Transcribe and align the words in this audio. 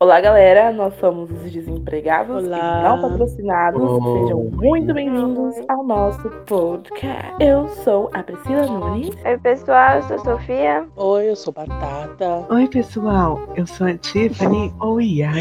Olá, 0.00 0.20
galera. 0.20 0.70
Nós 0.70 0.94
somos 1.00 1.28
os 1.28 1.50
desempregados 1.50 2.44
Olá. 2.44 2.78
e 2.78 2.82
não 2.84 3.02
patrocinados. 3.02 3.82
Oi. 3.82 4.20
Sejam 4.20 4.44
muito 4.44 4.94
bem-vindos 4.94 5.56
ao 5.66 5.82
nosso 5.82 6.30
podcast. 6.46 7.34
Eu 7.40 7.66
sou 7.82 8.08
a 8.14 8.22
Priscila 8.22 8.64
Nunes. 8.64 9.10
Oi, 9.24 9.38
pessoal, 9.38 9.96
eu 9.96 10.02
sou 10.04 10.14
a 10.14 10.18
Sofia. 10.20 10.86
Oi, 10.94 11.30
eu 11.30 11.34
sou 11.34 11.52
Batata. 11.52 12.46
Oi, 12.48 12.68
pessoal. 12.68 13.40
Eu 13.56 13.66
sou 13.66 13.88
a 13.88 13.94
Tiffany 13.94 14.72
ou 14.78 15.00
Iago. 15.00 15.36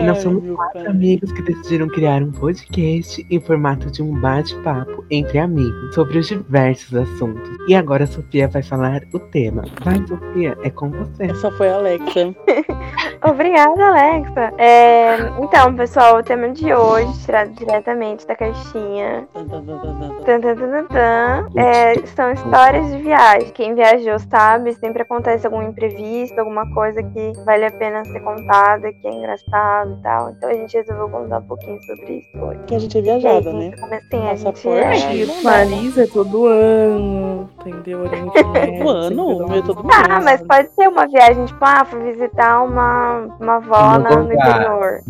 E 0.00 0.02
nós 0.02 0.18
somos 0.18 0.42
quatro 0.56 0.82
pai. 0.82 0.86
amigos 0.88 1.30
que 1.30 1.42
decidiram 1.42 1.86
criar 1.86 2.24
um 2.24 2.32
podcast 2.32 3.24
em 3.30 3.38
formato 3.38 3.88
de 3.88 4.02
um 4.02 4.20
bate-papo 4.20 5.04
entre 5.12 5.38
amigos 5.38 5.94
sobre 5.94 6.18
os 6.18 6.26
diversos 6.26 6.92
assuntos. 6.92 7.56
E 7.68 7.74
agora 7.76 8.02
a 8.02 8.08
Sofia 8.08 8.48
vai 8.48 8.64
falar 8.64 9.02
o 9.14 9.20
tema. 9.20 9.62
Vai, 9.84 10.04
Sofia, 10.08 10.58
é 10.64 10.70
com 10.70 10.90
você. 10.90 11.26
Essa 11.26 11.52
foi 11.52 11.68
a 11.68 11.76
Alexa. 11.76 12.34
Obrigada, 13.24 13.75
Alexa. 13.82 14.52
É, 14.58 15.16
então, 15.40 15.74
pessoal, 15.74 16.18
o 16.18 16.22
tema 16.22 16.48
de 16.50 16.72
hoje, 16.72 17.24
tirado 17.24 17.50
diretamente 17.50 18.26
da 18.26 18.34
caixinha, 18.34 19.26
Tan, 19.32 20.40
tan, 20.40 20.84
tan, 20.86 21.46
é, 21.56 21.94
são 22.06 22.32
histórias 22.32 22.90
de 22.90 22.98
viagem. 22.98 23.50
Quem 23.50 23.74
viajou 23.74 24.18
sabe, 24.18 24.72
sempre 24.74 25.02
acontece 25.02 25.46
algum 25.46 25.62
imprevisto, 25.62 26.38
alguma 26.38 26.68
coisa 26.74 27.02
que 27.02 27.32
vale 27.44 27.64
a 27.66 27.70
pena 27.70 28.04
ser 28.04 28.20
contada, 28.20 28.92
que 28.92 29.06
é 29.06 29.12
engraçado 29.12 29.96
e 29.98 30.02
tal. 30.02 30.30
Então 30.30 30.48
a 30.50 30.54
gente 30.54 30.76
resolveu 30.76 31.08
contar 31.08 31.38
um 31.38 31.42
pouquinho 31.46 31.80
sobre 31.84 32.14
isso 32.18 32.44
hoje. 32.44 32.60
Que 32.66 32.74
a 32.74 32.78
gente 32.80 32.96
é 32.96 33.00
aí, 33.00 33.04
viajada, 33.04 33.50
quem 33.50 33.70
né? 33.70 33.70
tá? 33.76 34.00
Sim, 34.10 34.28
a 34.28 34.34
gente 34.34 34.68
é. 34.68 35.26
Dá. 35.26 35.50
Paris 35.50 35.98
é 35.98 36.06
todo 36.06 36.46
ano, 36.46 37.48
entendeu? 37.64 38.00
Oriente 38.00 38.44
Médio, 38.44 38.84
O 38.84 38.88
ano, 38.90 39.28
sempre 39.28 39.44
o 39.44 39.48
meu 39.48 39.58
é 39.58 39.62
todo 39.62 39.82
dá 39.82 39.82
uma- 39.82 40.16
Ah, 40.16 40.20
mas 40.22 40.42
pode 40.42 40.68
ser 40.74 40.88
uma 40.88 41.06
viagem, 41.06 41.44
tipo, 41.44 41.64
ah, 41.64 41.84
fui 41.84 42.00
visitar 42.00 42.62
uma, 42.62 43.28
uma 43.40 43.60
avó 43.74 43.98
no 43.98 44.04
gongá. 44.04 44.34
interior. 44.34 45.00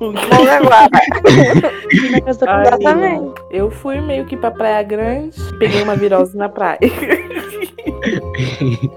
Exatamente. 2.26 3.34
Eu 3.50 3.70
fui 3.70 4.00
meio 4.00 4.24
que 4.26 4.36
pra 4.36 4.50
Praia 4.50 4.82
Grande, 4.82 5.36
peguei 5.58 5.82
uma 5.82 5.96
virose 5.96 6.36
na 6.36 6.48
praia. 6.48 6.78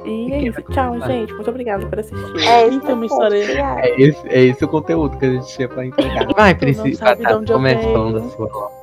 e 0.06 0.32
é 0.32 0.42
isso. 0.42 0.62
Tchau, 0.72 1.00
gente. 1.02 1.34
Muito 1.34 1.50
obrigada 1.50 1.86
por 1.86 2.00
assistir. 2.00 2.48
É 2.48 2.68
isso. 2.68 2.78
Então, 2.78 3.04
história-. 3.04 3.80
É 3.82 4.02
esse, 4.02 4.28
é 4.28 4.42
esse 4.44 4.64
o 4.64 4.68
conteúdo 4.68 5.18
que 5.18 5.26
a 5.26 5.32
gente 5.32 5.48
tinha 5.48 5.68
pra 5.68 5.86
entregar. 5.86 6.28
Vai, 6.34 6.56
Priscila, 6.56 7.16
venho. 7.16 7.30
falando 7.94 8.20
da 8.22 8.30
sua. 8.30 8.79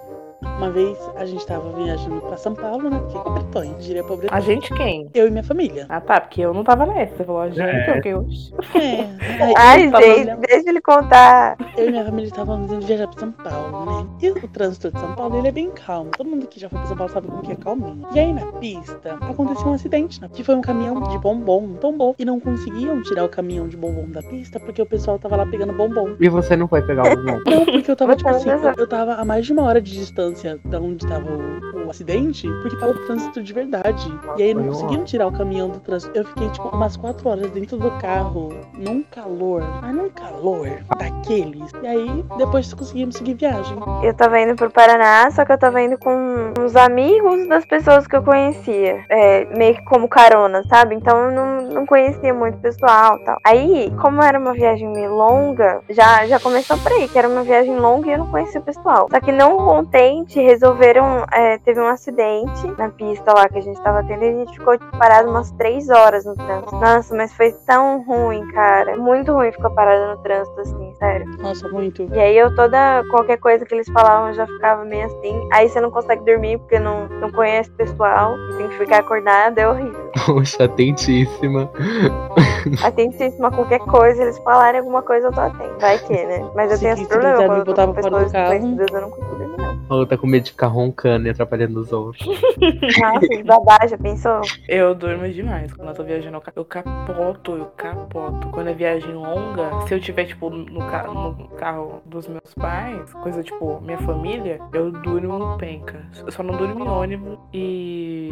Uma 0.56 0.70
vez 0.70 0.98
a 1.16 1.26
gente 1.26 1.46
tava 1.46 1.70
viajando 1.72 2.20
pra 2.22 2.36
São 2.38 2.54
Paulo, 2.54 2.88
né? 2.88 2.98
Que 3.10 3.18
é 3.18 3.22
Bretonha, 3.30 3.74
diria 3.78 4.02
pra 4.02 4.16
A 4.30 4.40
gente 4.40 4.72
quem? 4.74 5.08
Eu 5.14 5.28
e 5.28 5.30
minha 5.30 5.44
família. 5.44 5.84
Ah, 5.88 6.00
tá, 6.00 6.18
porque 6.20 6.40
eu 6.40 6.54
não 6.54 6.64
tava 6.64 6.86
nessa. 6.86 7.14
Você 7.16 7.24
falou, 7.24 7.42
a 7.42 7.48
gente, 7.50 7.60
É. 7.60 7.94
ok, 7.98 8.14
hoje. 8.14 8.54
É. 8.74 9.42
Aí, 9.44 9.54
Ai, 9.56 9.86
eu 9.86 10.00
gente, 10.00 10.20
olhando- 10.22 10.40
deixa 10.40 10.68
ele 10.70 10.80
contar. 10.80 11.56
Eu 11.76 11.88
e 11.88 11.90
minha 11.90 12.04
família 12.04 12.28
estávamos 12.28 12.72
indo 12.72 12.86
viajar 12.86 13.06
pra 13.06 13.20
São 13.20 13.32
Paulo, 13.32 13.84
né? 13.84 14.06
E 14.22 14.30
o 14.30 14.48
trânsito 14.48 14.90
de 14.90 14.98
São 14.98 15.14
Paulo, 15.14 15.36
ele 15.36 15.48
é 15.48 15.52
bem 15.52 15.70
calmo. 15.70 16.10
Todo 16.16 16.26
mundo 16.28 16.46
que 16.46 16.58
já 16.58 16.68
foi 16.70 16.78
pra 16.78 16.88
São 16.88 16.96
Paulo 16.96 17.12
sabe 17.12 17.26
como 17.28 17.42
que 17.42 17.52
é 17.52 17.56
calminho. 17.56 18.06
E 18.14 18.18
aí, 18.18 18.32
na 18.32 18.46
pista, 18.52 19.18
aconteceu 19.20 19.66
um 19.68 19.74
acidente, 19.74 20.20
né? 20.22 20.30
Que 20.32 20.42
foi 20.42 20.54
um 20.54 20.62
caminhão 20.62 21.00
de 21.02 21.18
bombom, 21.18 21.74
tombou. 21.74 22.14
E 22.18 22.24
não 22.24 22.40
conseguiam 22.40 23.02
tirar 23.02 23.24
o 23.24 23.28
caminhão 23.28 23.68
de 23.68 23.76
bombom 23.76 24.08
da 24.08 24.22
pista 24.22 24.58
porque 24.58 24.80
o 24.80 24.86
pessoal 24.86 25.18
tava 25.18 25.36
lá 25.36 25.44
pegando 25.46 25.74
bombom. 25.74 26.16
E 26.18 26.28
você 26.30 26.56
não 26.56 26.66
foi 26.66 26.80
pegar 26.82 27.12
o 27.12 27.16
bombom? 27.16 27.40
Não, 27.46 27.64
porque 27.66 27.90
eu 27.90 27.96
tava, 27.96 28.16
tipo 28.16 28.28
assim, 28.30 28.48
eu, 28.48 28.58
eu 28.78 28.86
tava 28.88 29.14
a 29.14 29.24
mais 29.24 29.44
de 29.44 29.52
uma 29.52 29.62
hora 29.62 29.80
de 29.82 29.92
distância 29.92 30.45
da 30.64 30.78
onde 30.78 31.06
tava 31.06 31.30
o, 31.30 31.86
o 31.86 31.90
acidente, 31.90 32.48
porque 32.62 32.76
tava 32.76 32.92
o 32.92 33.06
trânsito 33.06 33.42
de 33.42 33.52
verdade. 33.52 34.06
E 34.36 34.42
aí 34.42 34.54
não 34.54 34.68
conseguiam 34.68 35.04
tirar 35.04 35.26
o 35.26 35.32
caminhão 35.32 35.68
do 35.68 35.80
trânsito. 35.80 36.16
Eu 36.16 36.24
fiquei, 36.24 36.48
tipo, 36.50 36.68
umas 36.68 36.96
quatro 36.96 37.28
horas 37.28 37.50
dentro 37.50 37.76
do 37.76 37.90
carro, 37.98 38.50
num 38.74 39.02
calor, 39.02 39.62
mas 39.80 39.94
num 39.94 40.10
calor 40.10 40.68
daqueles. 40.98 41.70
E 41.82 41.86
aí, 41.86 42.24
depois 42.38 42.72
conseguimos 42.72 43.16
seguir 43.16 43.34
viagem. 43.34 43.76
Eu 44.02 44.14
tava 44.14 44.40
indo 44.40 44.54
pro 44.54 44.70
Paraná, 44.70 45.30
só 45.30 45.44
que 45.44 45.52
eu 45.52 45.58
tava 45.58 45.80
indo 45.82 45.98
com 45.98 46.52
uns 46.58 46.76
amigos 46.76 47.48
das 47.48 47.64
pessoas 47.64 48.06
que 48.06 48.16
eu 48.16 48.22
conhecia. 48.22 49.04
É, 49.08 49.44
meio 49.56 49.74
que 49.74 49.84
como 49.84 50.08
carona, 50.08 50.62
sabe? 50.68 50.94
Então 50.94 51.16
eu 51.26 51.32
não, 51.32 51.62
não 51.70 51.86
conhecia 51.86 52.32
muito 52.32 52.58
pessoal 52.58 53.16
e 53.16 53.24
tal. 53.24 53.38
Aí, 53.44 53.92
como 54.00 54.22
era 54.22 54.38
uma 54.38 54.52
viagem 54.52 54.88
meio 54.88 55.14
longa, 55.14 55.80
já, 55.90 56.26
já 56.26 56.38
começou 56.38 56.76
por 56.78 56.92
aí, 56.92 57.08
que 57.08 57.18
era 57.18 57.28
uma 57.28 57.42
viagem 57.42 57.76
longa 57.76 58.08
e 58.08 58.12
eu 58.12 58.18
não 58.18 58.30
conhecia 58.30 58.60
o 58.60 58.64
pessoal. 58.64 59.08
Só 59.10 59.20
que 59.20 59.32
não 59.32 59.56
contente, 59.56 60.35
resolveram. 60.40 61.24
é, 61.32 61.58
teve 61.58 61.80
um 61.80 61.86
acidente 61.86 62.66
na 62.78 62.88
pista 62.88 63.32
lá 63.32 63.48
que 63.48 63.58
a 63.58 63.62
gente 63.62 63.80
tava 63.82 64.02
tendo 64.04 64.24
e 64.24 64.28
a 64.28 64.32
gente 64.32 64.58
ficou 64.58 64.76
tipo, 64.78 64.96
parado 64.98 65.28
umas 65.30 65.50
três 65.52 65.88
horas 65.88 66.24
no 66.24 66.34
trânsito. 66.34 66.76
Nossa, 66.76 67.14
mas 67.14 67.32
foi 67.34 67.52
tão 67.66 68.02
ruim, 68.04 68.46
cara. 68.52 68.96
Muito 68.96 69.32
ruim 69.32 69.52
ficar 69.52 69.70
parado 69.70 70.16
no 70.16 70.22
trânsito, 70.22 70.60
assim, 70.60 70.94
sério. 70.98 71.26
Nossa, 71.38 71.68
muito. 71.68 72.08
E 72.12 72.18
aí 72.18 72.36
eu 72.36 72.54
toda, 72.54 73.02
qualquer 73.10 73.38
coisa 73.38 73.64
que 73.64 73.74
eles 73.74 73.88
falavam, 73.88 74.28
eu 74.28 74.34
já 74.34 74.46
ficava 74.46 74.84
meio 74.84 75.06
assim. 75.06 75.48
Aí 75.52 75.68
você 75.68 75.80
não 75.80 75.90
consegue 75.90 76.24
dormir 76.24 76.58
porque 76.58 76.78
não, 76.78 77.08
não 77.08 77.30
conhece 77.32 77.70
o 77.70 77.74
pessoal. 77.74 78.34
e 78.36 78.56
Tem 78.56 78.68
que 78.68 78.78
ficar 78.78 78.98
acordado, 78.98 79.58
é 79.58 79.68
horrível. 79.68 80.10
Poxa, 80.26 80.64
atentíssima. 80.64 81.70
Atentíssima 82.82 83.48
a 83.48 83.50
qualquer 83.50 83.80
coisa, 83.80 84.22
eles 84.22 84.38
falarem 84.38 84.80
alguma 84.80 85.02
coisa, 85.02 85.28
eu 85.28 85.32
tô 85.32 85.40
atento. 85.40 85.76
Vai 85.80 85.98
que, 85.98 86.12
né? 86.12 86.44
Mas 86.54 86.70
eu 86.70 86.76
Se 86.76 86.82
tenho 86.82 86.94
esse 86.94 87.02
se 87.04 87.08
problema 87.08 87.36
quando 87.46 87.58
eu 87.68 87.74
tô 87.74 87.86
com 87.86 87.92
pessoas 87.94 88.32
carro. 88.32 88.54
eu 88.54 88.60
não 89.00 89.10
consigo 89.10 89.36
dormir, 89.36 89.56
não. 89.56 89.76
Ou 89.88 90.06
tá 90.06 90.16
com 90.16 90.25
medo 90.26 90.44
de 90.44 90.50
ficar 90.52 90.66
roncando 90.68 91.26
e 91.26 91.30
atrapalhando 91.30 91.80
os 91.80 91.92
outros. 91.92 92.26
Nossa, 93.00 93.44
babá, 93.44 93.86
já 93.86 93.96
pensou? 93.98 94.40
Eu 94.68 94.94
durmo 94.94 95.28
demais. 95.28 95.72
Quando 95.72 95.88
eu 95.88 95.94
tô 95.94 96.04
viajando, 96.04 96.36
eu 96.36 96.40
ca- 96.40 96.52
eu 96.56 96.64
capoto, 96.64 97.52
eu 97.56 97.66
capoto. 97.76 98.48
Quando 98.48 98.68
é 98.68 98.74
viagem 98.74 99.12
longa, 99.14 99.86
se 99.86 99.94
eu 99.94 100.00
tiver, 100.00 100.24
tipo, 100.26 100.50
no, 100.50 100.80
ca- 100.90 101.04
no 101.04 101.48
carro 101.56 102.02
dos 102.04 102.26
meus 102.28 102.54
pais, 102.54 103.12
coisa 103.14 103.42
tipo, 103.42 103.80
minha 103.80 103.98
família, 103.98 104.60
eu 104.72 104.90
durmo 104.90 105.56
penca. 105.58 106.02
Eu 106.24 106.30
só 106.32 106.42
não 106.42 106.56
durmo 106.56 106.84
em 106.84 106.88
ônibus 106.88 107.38
e 107.52 108.30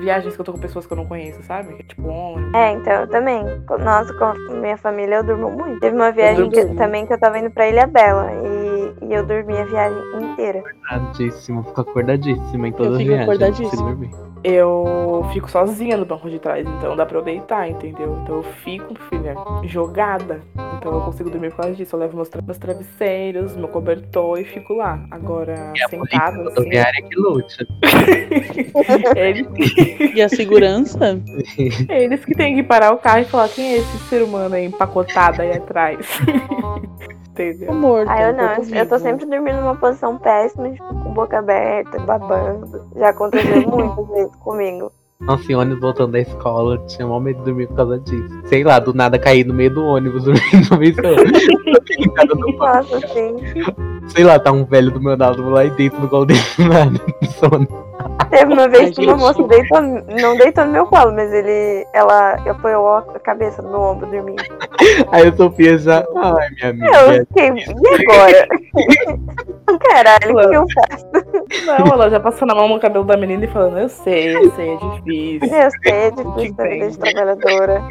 viagens 0.00 0.34
que 0.34 0.40
eu 0.40 0.44
tô 0.44 0.52
com 0.52 0.58
pessoas 0.58 0.86
que 0.86 0.92
eu 0.92 0.96
não 0.96 1.06
conheço, 1.06 1.42
sabe? 1.42 1.82
Tipo, 1.84 2.08
ônibus. 2.08 2.54
É, 2.54 2.72
então 2.72 2.92
eu 2.92 3.06
também. 3.08 3.44
Nossa, 3.80 4.12
com 4.14 4.24
a 4.24 4.34
minha 4.34 4.76
família 4.76 5.16
eu 5.16 5.24
durmo 5.24 5.50
muito. 5.50 5.80
Teve 5.80 5.96
uma 5.96 6.10
viagem 6.12 6.48
que- 6.50 6.64
também 6.74 7.06
que 7.06 7.12
eu 7.12 7.18
tava 7.18 7.38
indo 7.38 7.50
pra 7.50 7.68
Ilha 7.68 7.86
Bela 7.86 8.30
e, 8.32 8.65
e 9.08 9.14
eu 9.14 9.24
dormi 9.26 9.56
a 9.56 9.64
viagem 9.64 10.02
inteira. 10.22 10.62
Acordadíssima, 10.88 11.62
fico 11.64 11.80
acordadíssima 11.80 12.68
em 12.68 12.72
todas 12.72 12.92
as 12.94 12.98
fico 12.98 13.08
viagens. 13.08 13.22
acordadíssima. 13.22 14.25
Eu 14.48 15.26
fico 15.32 15.50
sozinha 15.50 15.96
no 15.96 16.04
banco 16.04 16.30
de 16.30 16.38
trás, 16.38 16.64
então 16.64 16.94
dá 16.94 17.04
pra 17.04 17.18
eu 17.18 17.22
deitar, 17.22 17.68
entendeu? 17.68 18.16
Então 18.22 18.36
eu 18.36 18.42
fico, 18.44 18.94
filha, 19.10 19.34
jogada. 19.64 20.40
Então 20.78 20.94
eu 20.94 21.00
consigo 21.00 21.28
dormir 21.30 21.50
por 21.50 21.62
causa 21.62 21.74
disso. 21.74 21.96
Eu 21.96 22.00
levo 22.00 22.14
meus, 22.14 22.28
tra- 22.28 22.40
meus 22.42 22.56
travesseiros, 22.56 23.56
meu 23.56 23.66
cobertor 23.66 24.38
e 24.38 24.44
fico 24.44 24.74
lá. 24.74 25.00
Agora, 25.10 25.72
E 25.74 25.82
a 25.82 25.88
sentada, 25.88 25.98
polícia 25.98 26.28
assim. 26.28 26.42
rodoviária 26.44 27.02
que 27.02 27.16
lute. 27.16 27.66
Eles, 29.16 29.46
E 30.14 30.22
a 30.22 30.28
segurança? 30.28 31.20
eles 31.90 32.24
que 32.24 32.34
têm 32.34 32.54
que 32.54 32.62
parar 32.62 32.92
o 32.92 32.98
carro 32.98 33.20
e 33.20 33.24
falar 33.24 33.48
quem 33.48 33.72
é 33.72 33.76
esse 33.78 33.98
ser 34.08 34.22
humano 34.22 34.54
aí 34.54 34.64
empacotado 34.66 35.42
aí 35.42 35.52
atrás. 35.56 36.06
Entendeu? 37.30 37.74
Morto. 37.74 38.08
Ah, 38.08 38.22
eu 38.22 38.32
não, 38.32 38.46
corpo 38.56 38.62
eu 38.74 38.88
tô 38.88 38.96
vivo. 38.96 38.98
sempre 38.98 39.26
dormindo 39.26 39.60
numa 39.60 39.76
posição 39.76 40.16
péssima, 40.16 40.70
tipo, 40.70 40.86
com 40.88 41.12
boca 41.12 41.38
aberta, 41.38 41.98
babando. 42.00 42.88
Já 42.96 43.10
aconteceu 43.10 43.60
muitas 43.68 44.08
vezes 44.08 44.35
comigo. 44.36 44.92
Nossa, 45.20 45.56
ônibus 45.56 45.80
voltando 45.80 46.12
da 46.12 46.20
escola, 46.20 46.74
eu 46.74 46.86
tinha 46.86 47.06
maior 47.06 47.20
medo 47.20 47.38
de 47.38 47.44
dormir 47.46 47.66
por 47.68 47.76
causa 47.76 47.98
disso. 48.00 48.42
Sei 48.44 48.62
lá, 48.62 48.78
do 48.78 48.92
nada 48.92 49.18
cair 49.18 49.46
no 49.46 49.54
meio 49.54 49.70
do 49.70 49.82
ônibus 49.82 50.24
dormindo 50.24 50.70
no 50.70 50.78
meio 50.78 50.94
do 50.94 52.34
no. 52.34 52.52
Nossa, 52.58 52.98
assim. 52.98 53.34
Sei 54.08 54.24
lá, 54.24 54.38
tá 54.38 54.52
um 54.52 54.64
velho 54.64 54.90
do 54.90 55.00
meu 55.00 55.16
lado 55.16 55.48
lá 55.48 55.64
e 55.64 55.70
dentro 55.70 56.00
do 56.00 56.08
colo 56.08 56.26
dele 56.26 56.40
do 56.58 56.68
nada, 56.68 57.00
de 57.20 57.32
sono. 57.32 57.66
Teve 58.30 58.52
uma 58.52 58.68
vez 58.68 58.94
que 58.94 59.06
uma 59.06 59.16
moça 59.16 59.42
deitou, 59.44 59.80
não 59.80 60.36
deitou 60.36 60.66
no 60.66 60.72
meu 60.72 60.86
colo, 60.86 61.12
mas 61.12 61.32
ele, 61.32 61.86
ela 61.94 62.34
apoiou 62.48 62.96
a 62.96 63.02
cabeça 63.20 63.62
no 63.62 63.70
meu 63.70 63.80
ombro 63.80 64.06
dormindo. 64.10 64.42
Aí 65.12 65.28
a 65.28 65.32
Sofia 65.36 65.78
já. 65.78 66.04
Ai, 66.14 66.50
minha 66.50 66.70
amiga. 66.70 67.14
Eu 67.14 67.26
fiquei, 67.26 67.48
e 67.48 68.10
agora? 68.10 68.48
Caralho, 69.80 70.36
o 70.36 70.48
que 70.50 70.56
eu 70.56 70.66
faço? 70.74 71.06
Não, 71.64 71.92
ela 71.92 72.10
já 72.10 72.18
passou 72.18 72.46
na 72.46 72.54
mão 72.54 72.68
no 72.68 72.80
cabelo 72.80 73.04
da 73.04 73.16
menina 73.16 73.44
e 73.44 73.48
falando, 73.48 73.78
eu 73.78 73.88
sei, 73.88 74.36
eu 74.36 74.50
sei, 74.52 74.74
é 74.74 74.76
difícil. 74.76 75.56
Eu 75.56 75.70
sei, 75.82 75.92
é 75.92 76.10
difícil 76.10 76.54
da 76.54 76.64
vida 76.64 76.90
de 76.90 76.98
trabalhadora. 76.98 77.82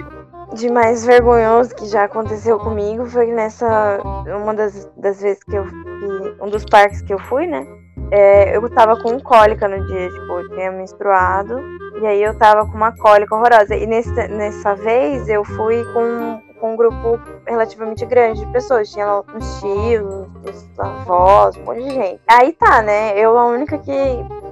De 0.54 0.70
mais 0.70 1.06
vergonhoso 1.06 1.76
que 1.76 1.86
já 1.88 2.04
aconteceu 2.04 2.60
comigo 2.60 3.06
foi 3.06 3.28
nessa. 3.28 4.00
Uma 4.42 4.54
das, 4.54 4.90
das 4.96 5.22
vezes 5.22 5.44
que 5.44 5.56
eu 5.56 5.66
fui. 5.66 6.36
Um 6.42 6.50
dos 6.50 6.64
parques 6.66 7.02
que 7.02 7.14
eu 7.14 7.20
fui, 7.20 7.48
né? 7.48 7.66
É, 8.12 8.56
eu 8.56 8.70
tava 8.70 9.02
com 9.02 9.20
cólica 9.20 9.68
no 9.68 9.84
dia, 9.88 10.10
tipo, 10.10 10.34
eu 10.34 10.50
tinha 10.50 10.72
menstruado. 10.72 11.60
E 12.02 12.06
aí 12.06 12.22
eu 12.22 12.38
tava 12.38 12.66
com 12.68 12.78
uma 12.78 12.96
cólica 12.96 13.36
horrorosa. 13.36 13.76
E 13.76 13.86
nesse, 13.86 14.14
nessa 14.28 14.76
vez 14.76 15.28
eu 15.28 15.44
fui 15.44 15.84
com, 15.94 16.40
com 16.60 16.74
um 16.74 16.76
grupo 16.76 17.20
relativamente 17.48 18.06
grande 18.06 18.40
de 18.40 18.52
pessoas. 18.52 18.92
Tinha 18.92 19.20
os 19.20 19.60
tios, 19.60 20.28
os 20.44 20.80
avós, 20.80 21.58
um 21.58 21.64
monte 21.64 21.84
de 21.84 21.90
gente. 21.92 22.22
Aí 22.28 22.54
tá, 22.54 22.82
né? 22.82 23.18
Eu 23.18 23.38
a 23.38 23.46
única 23.46 23.78
que 23.78 23.92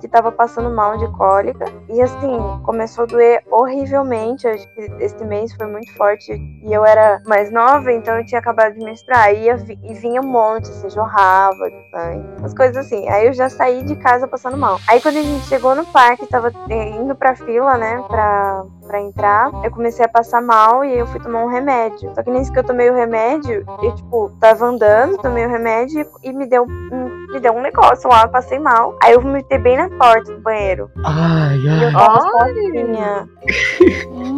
que 0.04 0.08
tava 0.10 0.34
passando 0.34 0.70
mal 0.70 0.98
de 0.98 1.10
cólica. 1.14 1.64
E 1.88 2.02
assim, 2.02 2.38
começou 2.66 3.06
a 3.06 3.08
doer 3.08 3.42
horrivelmente. 3.50 4.46
Acho 4.46 4.68
que 4.76 4.82
esse 5.00 5.24
mês 5.24 5.54
foi 5.54 5.66
muito 5.68 5.94
forte. 5.96 6.34
E 6.34 6.74
eu 6.74 6.86
era 6.86 7.22
mais 7.26 7.50
nova, 7.50 7.90
então 7.90 8.18
eu 8.18 8.26
tinha 8.26 8.40
acabado 8.40 8.74
de 8.74 8.84
menstruar. 8.84 9.34
E, 9.34 9.48
e 9.50 9.94
vinha 9.94 10.20
um 10.20 10.28
monte, 10.28 10.70
assim, 10.70 10.90
jorrava 10.90 11.70
sangue. 11.90 12.28
Umas 12.40 12.54
coisas 12.54 12.76
assim. 12.76 13.08
Aí 13.08 13.28
eu 13.28 13.34
já 13.34 13.50
saí 13.50 13.84
de 13.84 13.96
casa 13.96 14.28
passando 14.28 14.58
mal. 14.58 14.78
Aí 14.88 15.00
quando 15.00 15.18
a 15.18 15.22
gente 15.22 15.46
chegou 15.46 15.74
no 15.74 15.86
parque, 15.86 16.28
tava 16.28 16.52
eh, 16.70 16.90
indo 16.90 17.16
pra 17.16 17.36
fila, 17.36 17.78
né? 17.78 18.04
Pra, 18.08 18.66
pra 18.86 19.00
entrar, 19.00 19.52
eu 19.64 19.72
comecei 19.72 20.04
a 20.04 20.10
passar 20.10 20.42
mal 20.42 20.84
e 20.84 20.98
eu 20.98 21.08
fui 21.08 21.20
tomar 21.22 21.46
um 21.46 21.50
remédio. 21.50 21.93
Só 22.16 22.24
que 22.24 22.30
nesse 22.32 22.52
que 22.52 22.60
eu 22.60 22.64
tomei 22.64 22.90
o 22.90 22.96
remédio, 22.96 23.64
eu, 23.82 23.96
tipo, 23.96 24.32
tava 24.40 24.66
andando, 24.66 25.18
tomei 25.18 25.46
o 25.46 25.50
remédio 25.50 26.06
e 26.24 26.34
me 26.34 26.46
deu, 26.46 26.66
me 26.66 27.40
deu 27.40 27.54
um 27.54 27.62
negócio 27.62 28.10
lá, 28.10 28.28
passei 28.28 28.60
mal. 28.60 28.96
Aí 29.02 29.14
eu 29.14 29.22
vomitei 29.22 29.58
bem 29.58 29.78
na 29.78 29.90
porta 29.90 30.32
do 30.34 30.40
banheiro. 30.42 30.90
Ai, 31.06 31.58
E 31.58 31.84
eu 31.84 31.88
ai. 31.90 31.94
tava 31.94 32.22
sozinha. 32.22 33.30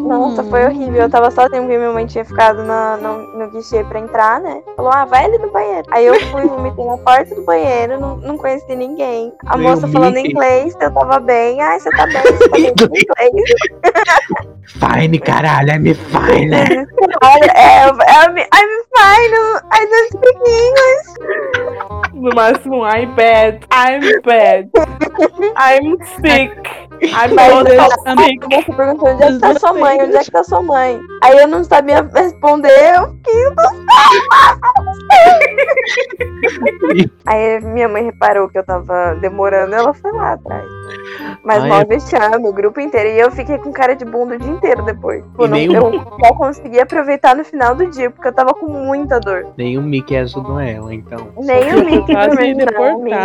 Nossa, 0.07 0.43
foi 0.43 0.65
horrível. 0.65 1.01
Eu 1.03 1.09
tava 1.09 1.31
sozinha 1.31 1.61
porque 1.61 1.77
minha 1.77 1.91
mãe 1.91 2.05
tinha 2.05 2.23
ficado 2.25 2.63
na- 2.63 2.97
no, 2.97 3.37
no 3.37 3.49
guichê 3.49 3.83
pra 3.83 3.99
entrar, 3.99 4.39
né? 4.39 4.61
Falou, 4.75 4.91
ah, 4.93 5.05
vai 5.05 5.25
ali 5.25 5.37
no 5.37 5.51
banheiro. 5.51 5.83
Aí 5.91 6.05
eu 6.05 6.19
fui, 6.31 6.45
vomitei 6.47 6.85
na 6.85 6.97
porta 6.97 7.33
do 7.35 7.43
banheiro, 7.43 7.99
não, 7.99 8.17
não 8.17 8.37
conheci 8.37 8.75
ninguém. 8.75 9.33
A 9.47 9.57
Meu 9.57 9.69
moça 9.71 9.87
falando 9.87 10.15
Mickey. 10.15 10.31
inglês, 10.31 10.75
eu 10.79 10.91
tava 10.93 11.19
bem. 11.19 11.61
Ai, 11.61 11.79
você 11.79 11.89
tá 11.91 12.05
bem, 12.05 12.21
você 12.21 12.37
tá 12.39 12.49
bem 12.51 12.65
em 12.65 12.69
inglês. 13.31 13.49
Fine, 14.67 15.19
caralho, 15.19 15.69
I'm 15.71 15.93
fine. 15.93 16.51
Olha, 17.23 17.44
é, 17.53 17.85
I'm, 17.87 18.37
I'm 18.37 18.71
fine, 18.93 19.33
I 19.71 19.85
don't 19.91 20.09
speak 20.13 20.37
English. 20.47 21.07
No 22.13 22.31
máximo, 22.31 22.83
I'm 22.85 23.13
bad, 23.15 23.65
I'm 23.71 24.01
bad, 24.23 24.69
I'm 25.57 25.97
sick, 26.21 26.51
I'm 27.03 27.35
sick. 27.35 27.85
a 28.05 28.15
moça 28.49 28.73
perguntou 28.75 29.09
onde 29.09 29.23
é 29.23 29.31
que 29.31 29.39
tá 29.39 29.59
sua 29.59 29.73
mãe, 29.73 30.01
onde 30.01 30.15
é 30.15 30.23
que 30.23 30.31
tá 30.31 30.43
sua 30.43 30.61
mãe? 30.61 30.99
Aí 31.23 31.37
eu 31.37 31.47
não 31.47 31.63
sabia 31.63 32.01
responder, 32.13 32.95
eu 32.95 33.09
fiquei 33.15 33.45
Aí 37.25 37.59
minha 37.61 37.87
mãe 37.89 38.05
reparou 38.05 38.49
que 38.49 38.57
eu 38.57 38.65
tava 38.65 39.15
demorando, 39.15 39.75
ela 39.75 39.93
foi 39.93 40.11
lá 40.11 40.33
atrás. 40.33 40.65
Mas 41.43 41.63
Ai, 41.63 41.69
mal 41.69 41.81
é- 41.81 41.85
vexame, 41.85 42.47
o 42.47 42.53
grupo 42.53 42.79
inteiro. 42.79 43.09
E 43.09 43.19
eu 43.19 43.31
fiquei 43.31 43.57
com 43.57 43.71
cara 43.71 43.95
de 43.95 44.03
bunda 44.05 44.35
o 44.35 44.39
dia 44.39 44.51
inteiro 44.51 44.83
depois. 44.83 45.23
Tipo, 45.23 45.43
não- 45.47 45.49
nem 45.49 45.69
o- 45.69 45.75
Eu 45.75 46.17
só 46.19 46.33
consegui 46.35 46.79
aproveitar 46.79 47.35
no 47.35 47.43
final 47.45 47.75
do 47.75 47.85
dia, 47.87 48.09
porque 48.09 48.27
eu 48.27 48.33
tava 48.33 48.53
com 48.53 48.67
muita 48.67 49.19
dor. 49.19 49.47
Nem 49.57 49.77
o 49.77 49.81
Mickey 49.81 50.15
ajudou 50.17 50.59
ela, 50.59 50.93
então. 50.93 51.27
Nem 51.37 51.61
Sofia 51.63 51.75
o 51.75 51.83
foi 51.83 51.91
Mickey 51.91 52.13
lá. 52.13 52.27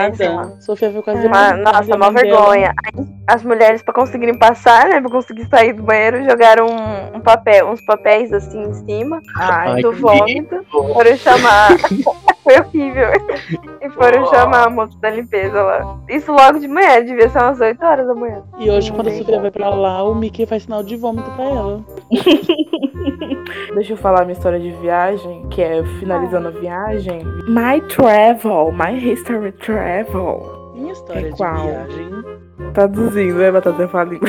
deportada. 0.09 0.57
Sofia 0.61 0.93
foi 0.93 1.03
quase 1.03 1.27
Uma- 1.27 1.53
deportada. 1.53 1.79
nossa, 1.79 1.97
uma 1.97 2.11
vergonha. 2.11 2.75
Aí, 2.85 3.07
as 3.27 3.43
mulheres, 3.43 3.83
pra 3.83 3.95
conseguirem 3.95 4.37
passar, 4.39 4.89
né? 4.89 5.01
Pra 5.01 5.11
conseguir 5.11 5.47
sair 5.49 5.73
do 5.73 5.83
banheiro, 5.83 6.23
jogaram 6.25 6.67
um, 6.67 7.17
um 7.17 7.21
papel, 7.21 7.69
uns 7.71 7.81
papéis 7.85 8.33
assim 8.33 8.63
em 8.63 8.75
cima 8.75 9.21
Ai, 9.37 9.81
do 9.83 9.93
vômito. 9.93 10.65
Foram 10.71 11.17
chamar. 11.17 11.71
Foi 12.43 12.59
horrível. 12.59 13.09
E 13.83 13.91
foram 13.91 14.27
chamar 14.27 14.67
a 14.67 14.71
moça 14.71 14.97
da 14.99 15.11
limpeza 15.11 15.63
lá. 15.63 15.99
Isso 16.09 16.33
logo 16.33 16.59
de 16.59 16.67
manhã, 16.69 17.05
devia 17.05 17.29
ser 17.29 17.39
umas 17.39 17.61
8 17.61 17.85
horas 17.85 18.07
da 18.07 18.15
manhã. 18.15 18.43
E 18.59 18.71
hoje, 18.71 18.91
quando 18.93 19.09
a. 19.09 19.13
Sofia 19.13 19.41
vai 19.41 19.51
pra 19.51 19.69
lá, 19.71 20.03
o 20.05 20.15
Mickey 20.15 20.47
faz 20.47 20.63
sinal 20.63 20.83
de 20.83 20.97
vômito 20.97 21.31
pra 21.33 21.45
ela. 21.45 21.85
Deixa 23.75 23.93
eu 23.93 23.97
falar 23.97 24.23
minha 24.23 24.33
história 24.33 24.59
de 24.59 24.71
viagem, 24.73 25.47
que 25.51 25.63
é 25.63 25.85
finalizando 25.99 26.49
a 26.49 26.51
viagem. 26.51 27.21
My 27.49 27.81
travel, 27.89 28.73
my 28.73 28.97
history 28.99 29.53
travel. 29.53 30.73
Minha 30.75 30.93
história 30.93 31.21
É 31.27 31.31
de 31.31 31.37
qual? 31.37 31.57
viagem 31.67 32.11
Traduzindo, 32.75 33.35
né, 33.39 33.51
Batata 33.51 33.89
Falinha? 33.89 34.21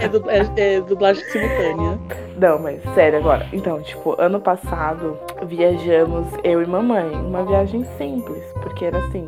é, 0.00 0.08
du 0.08 0.30
é, 0.30 0.46
é 0.56 0.80
dublagem 0.80 1.24
simultânea. 1.24 1.98
Não, 2.36 2.58
mas 2.58 2.82
sério 2.94 3.18
agora. 3.18 3.48
Então, 3.52 3.80
tipo, 3.82 4.14
ano 4.20 4.38
passado 4.40 5.18
viajamos 5.46 6.26
eu 6.44 6.62
e 6.62 6.66
mamãe. 6.66 7.10
Uma 7.12 7.44
viagem 7.44 7.84
simples, 7.96 8.44
porque 8.62 8.84
era 8.84 8.98
assim. 8.98 9.26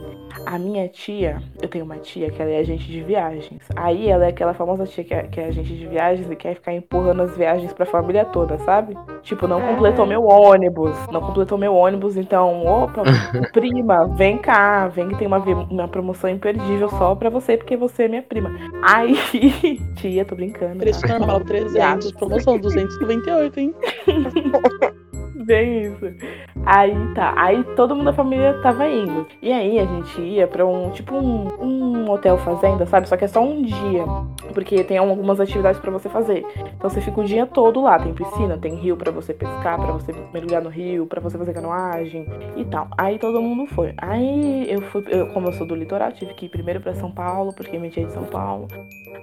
A 0.50 0.58
minha 0.58 0.88
tia, 0.88 1.42
eu 1.60 1.68
tenho 1.68 1.84
uma 1.84 1.98
tia 1.98 2.30
que 2.30 2.40
ela 2.40 2.50
é 2.50 2.60
agente 2.60 2.86
de 2.86 3.02
viagens. 3.02 3.60
Aí 3.76 4.08
ela 4.08 4.24
é 4.24 4.28
aquela 4.28 4.54
famosa 4.54 4.86
tia 4.86 5.04
que 5.04 5.12
é, 5.12 5.24
que 5.24 5.38
é 5.38 5.48
agente 5.48 5.76
de 5.76 5.86
viagens 5.86 6.30
e 6.30 6.34
quer 6.34 6.54
ficar 6.54 6.72
empurrando 6.72 7.20
as 7.20 7.36
viagens 7.36 7.70
pra 7.74 7.84
família 7.84 8.24
toda, 8.24 8.56
sabe? 8.60 8.96
Tipo, 9.20 9.46
não 9.46 9.60
completou 9.60 10.06
meu 10.06 10.24
ônibus. 10.24 10.96
Não 11.12 11.20
completou 11.20 11.58
meu 11.58 11.74
ônibus, 11.74 12.16
então, 12.16 12.64
opa, 12.64 13.02
prima, 13.52 14.08
vem 14.16 14.38
cá, 14.38 14.88
vem 14.88 15.08
que 15.08 15.18
tem 15.18 15.26
uma, 15.26 15.36
uma 15.36 15.86
promoção 15.86 16.30
imperdível 16.30 16.88
só 16.88 17.14
pra 17.14 17.28
você, 17.28 17.58
porque 17.58 17.76
você 17.76 18.04
é 18.04 18.08
minha 18.08 18.22
prima. 18.22 18.50
Aí, 18.82 19.18
tia, 19.96 20.24
tô 20.24 20.34
brincando. 20.34 20.78
Preço 20.78 21.06
normal 21.06 21.40
300, 21.40 22.12
promoção 22.12 22.58
298, 22.58 23.60
hein? 23.60 23.74
Bem 25.44 25.92
isso. 25.92 26.06
Aí 26.64 26.94
tá. 27.14 27.34
Aí 27.36 27.64
todo 27.76 27.94
mundo 27.94 28.06
da 28.06 28.12
família 28.12 28.58
tava 28.62 28.86
indo. 28.88 29.26
E 29.40 29.52
aí 29.52 29.78
a 29.78 29.84
gente 29.84 30.20
ia 30.20 30.46
pra 30.46 30.66
um, 30.66 30.90
tipo 30.90 31.14
um, 31.14 31.48
um 31.60 32.10
hotel 32.10 32.36
fazenda, 32.38 32.86
sabe? 32.86 33.08
Só 33.08 33.16
que 33.16 33.24
é 33.24 33.28
só 33.28 33.42
um 33.42 33.62
dia. 33.62 34.04
Porque 34.52 34.82
tem 34.84 34.98
algumas 34.98 35.40
atividades 35.40 35.80
pra 35.80 35.90
você 35.90 36.08
fazer. 36.08 36.44
Então 36.76 36.90
você 36.90 37.00
fica 37.00 37.20
o 37.20 37.24
dia 37.24 37.46
todo 37.46 37.82
lá. 37.82 37.98
Tem 37.98 38.12
piscina, 38.12 38.58
tem 38.58 38.74
rio 38.74 38.96
pra 38.96 39.10
você 39.10 39.32
pescar, 39.32 39.78
pra 39.78 39.92
você 39.92 40.12
mergulhar 40.32 40.62
no 40.62 40.70
rio, 40.70 41.06
pra 41.06 41.20
você 41.20 41.38
fazer 41.38 41.52
canoagem 41.52 42.26
e 42.56 42.64
tal. 42.64 42.88
Aí 42.96 43.18
todo 43.18 43.40
mundo 43.40 43.66
foi. 43.66 43.94
Aí 43.98 44.70
eu 44.70 44.82
fui, 44.82 45.04
eu, 45.08 45.28
como 45.28 45.48
eu 45.48 45.52
sou 45.52 45.66
do 45.66 45.74
litoral, 45.74 46.12
tive 46.12 46.34
que 46.34 46.46
ir 46.46 46.48
primeiro 46.48 46.80
pra 46.80 46.94
São 46.94 47.10
Paulo, 47.10 47.52
porque 47.52 47.78
minha 47.78 47.90
tia 47.90 48.02
é 48.02 48.06
de 48.06 48.12
São 48.12 48.24
Paulo. 48.24 48.68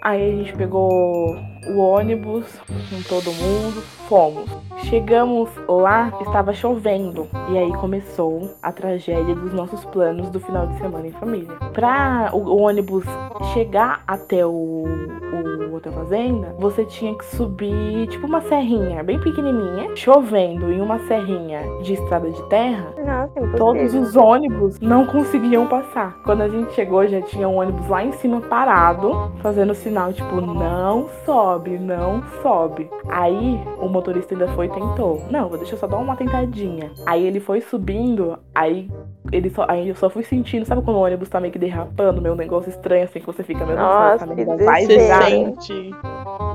Aí 0.02 0.34
a 0.34 0.36
gente 0.36 0.54
pegou 0.54 1.36
o 1.68 1.78
ônibus 1.78 2.46
com 2.68 3.02
todo 3.08 3.34
mundo, 3.34 3.82
fomos. 4.08 4.50
Chegamos 4.84 5.50
lá, 5.68 6.12
estava 6.22 6.54
chovendo. 6.54 7.25
E 7.50 7.58
aí 7.58 7.72
começou 7.74 8.56
a 8.62 8.72
tragédia 8.72 9.36
dos 9.36 9.54
nossos 9.54 9.84
planos 9.86 10.30
do 10.30 10.40
final 10.40 10.68
de 10.68 10.78
semana 10.78 11.08
em 11.08 11.12
família. 11.12 11.54
Pra 11.74 12.30
o, 12.34 12.38
o 12.38 12.62
ônibus 12.62 13.06
chegar 13.54 14.04
até 14.08 14.46
o, 14.46 14.84
o 14.84 15.65
Hotel 15.78 15.92
Fazenda, 15.94 16.56
você 16.58 16.86
tinha 16.86 17.14
que 17.16 17.26
subir, 17.26 18.08
tipo 18.08 18.28
uma 18.28 18.42
serrinha 18.42 19.04
bem 19.04 19.20
pequenininha, 19.20 19.96
chovendo 19.96 20.72
em 20.72 20.82
uma 20.82 21.00
serrinha 21.00 21.62
de 21.82 21.94
estrada 21.94 22.30
de 22.30 22.42
terra. 22.50 22.94
Nossa, 22.98 23.40
impossível. 23.40 23.58
Todos 23.58 23.94
os 23.94 24.16
ônibus 24.16 24.80
não 24.80 25.06
conseguiam 25.06 25.68
passar. 25.68 26.18
Quando 26.24 26.42
a 26.42 26.50
gente 26.50 26.74
chegou, 26.74 27.08
já 27.08 27.22
tinha 27.22 27.48
um 27.48 27.60
ônibus 27.60 27.88
lá 27.88 28.04
em 28.04 28.12
cima 28.14 28.42
parado, 28.42 29.32
fazendo 29.42 29.74
sinal 29.74 30.12
tipo, 30.14 30.42
não 30.42 31.08
sobe, 31.26 31.78
não 31.78 32.24
sobe. 32.42 32.90
Aí 33.08 33.60
o 33.80 33.88
motorista 33.88 34.34
ainda 34.34 34.48
foi 34.50 34.68
e 34.68 34.70
tentou. 34.70 35.22
Não, 35.30 35.50
deixa 35.50 35.76
eu 35.76 35.80
só 35.80 35.88
dar 35.88 35.98
uma 35.98 36.16
tentadinha. 36.16 36.92
Aí 37.06 37.26
ele 37.26 37.40
foi 37.40 37.62
subindo, 37.62 38.38
aí 38.54 38.90
ele 39.32 39.50
só, 39.50 39.66
aí 39.68 39.90
eu 39.90 39.96
só 39.96 40.10
fui 40.10 40.24
sentindo, 40.24 40.66
sabe 40.66 40.82
quando 40.82 40.98
o 40.98 41.02
ônibus 41.02 41.30
tá 41.30 41.40
meio 41.40 41.52
que 41.52 41.60
derrapando, 41.60 42.22
meio 42.22 42.36
negócio 42.36 42.70
estranho 42.70 43.06
assim 43.06 43.20
que 43.20 43.26
você 43.26 43.44
fica, 43.44 43.66
meu 43.66 43.76
Deus, 43.76 43.88
Nossa, 43.88 44.26
essa 44.26 44.36
que 44.36 44.46
vai. 44.64 44.86
Desespero. 44.86 45.56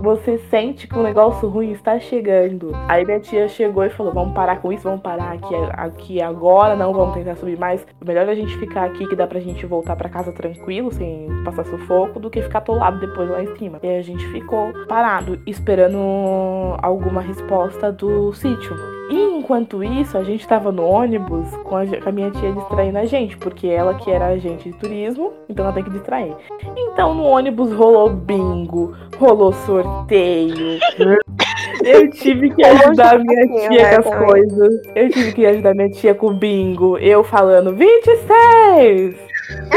Você 0.02 0.38
sente 0.50 0.86
que 0.86 0.98
o 0.98 1.02
negócio 1.02 1.48
ruim 1.48 1.72
está 1.72 1.98
chegando. 1.98 2.72
Aí 2.88 3.04
minha 3.04 3.20
tia 3.20 3.48
chegou 3.48 3.84
e 3.84 3.90
falou: 3.90 4.12
Vamos 4.12 4.34
parar 4.34 4.60
com 4.60 4.72
isso, 4.72 4.84
vamos 4.84 5.00
parar 5.00 5.32
aqui, 5.32 5.54
aqui 5.72 6.22
agora, 6.22 6.74
não 6.74 6.92
vamos 6.92 7.14
tentar 7.14 7.36
subir 7.36 7.58
mais. 7.58 7.86
Melhor 8.04 8.28
a 8.28 8.34
gente 8.34 8.56
ficar 8.58 8.84
aqui 8.84 9.06
que 9.06 9.16
dá 9.16 9.26
pra 9.26 9.40
gente 9.40 9.64
voltar 9.66 9.96
pra 9.96 10.08
casa 10.08 10.32
tranquilo, 10.32 10.92
sem 10.92 11.28
passar 11.44 11.64
sufoco, 11.66 12.18
do 12.18 12.30
que 12.30 12.42
ficar 12.42 12.58
atolado 12.58 13.00
depois 13.00 13.28
lá 13.28 13.42
em 13.42 13.56
cima. 13.56 13.78
E 13.82 13.88
a 13.88 14.02
gente 14.02 14.26
ficou 14.28 14.72
parado, 14.86 15.40
esperando 15.46 15.98
alguma 16.82 17.20
resposta 17.20 17.92
do 17.92 18.32
sítio. 18.32 18.99
E 19.10 19.38
enquanto 19.38 19.82
isso, 19.82 20.16
a 20.16 20.22
gente 20.22 20.46
tava 20.46 20.70
no 20.70 20.84
ônibus 20.84 21.48
com 21.64 21.76
a, 21.76 21.84
com 21.84 22.08
a 22.08 22.12
minha 22.12 22.30
tia 22.30 22.52
distraindo 22.52 22.98
a 22.98 23.04
gente, 23.04 23.36
porque 23.36 23.66
ela 23.66 23.94
que 23.94 24.10
era 24.10 24.26
agente 24.26 24.70
de 24.70 24.78
turismo, 24.78 25.32
então 25.48 25.64
ela 25.64 25.74
tem 25.74 25.82
que 25.82 25.90
distrair. 25.90 26.34
Então 26.76 27.12
no 27.14 27.24
ônibus 27.24 27.72
rolou 27.72 28.10
bingo, 28.10 28.96
rolou 29.18 29.52
sorteio. 29.52 30.78
Eu 31.84 32.10
tive 32.10 32.50
que 32.50 32.64
ajudar 32.64 33.14
a 33.14 33.18
minha 33.18 33.68
tia 33.68 33.82
né, 33.82 33.96
com 33.96 34.00
as 34.00 34.04
também. 34.04 34.28
coisas. 34.28 34.82
Eu 34.94 35.08
tive 35.08 35.32
que 35.32 35.46
ajudar 35.46 35.74
minha 35.74 35.90
tia 35.90 36.14
com 36.14 36.26
o 36.28 36.34
bingo. 36.34 36.98
Eu 36.98 37.24
falando 37.24 37.74
26, 37.74 39.16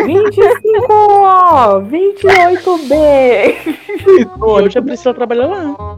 25, 0.06 0.88
ó, 0.90 1.82
28B. 1.82 3.84
E 4.06 4.44
hoje 4.44 4.78
a 4.78 4.82
Priscila 4.82 5.14
trabalha 5.14 5.48
lá. 5.48 5.98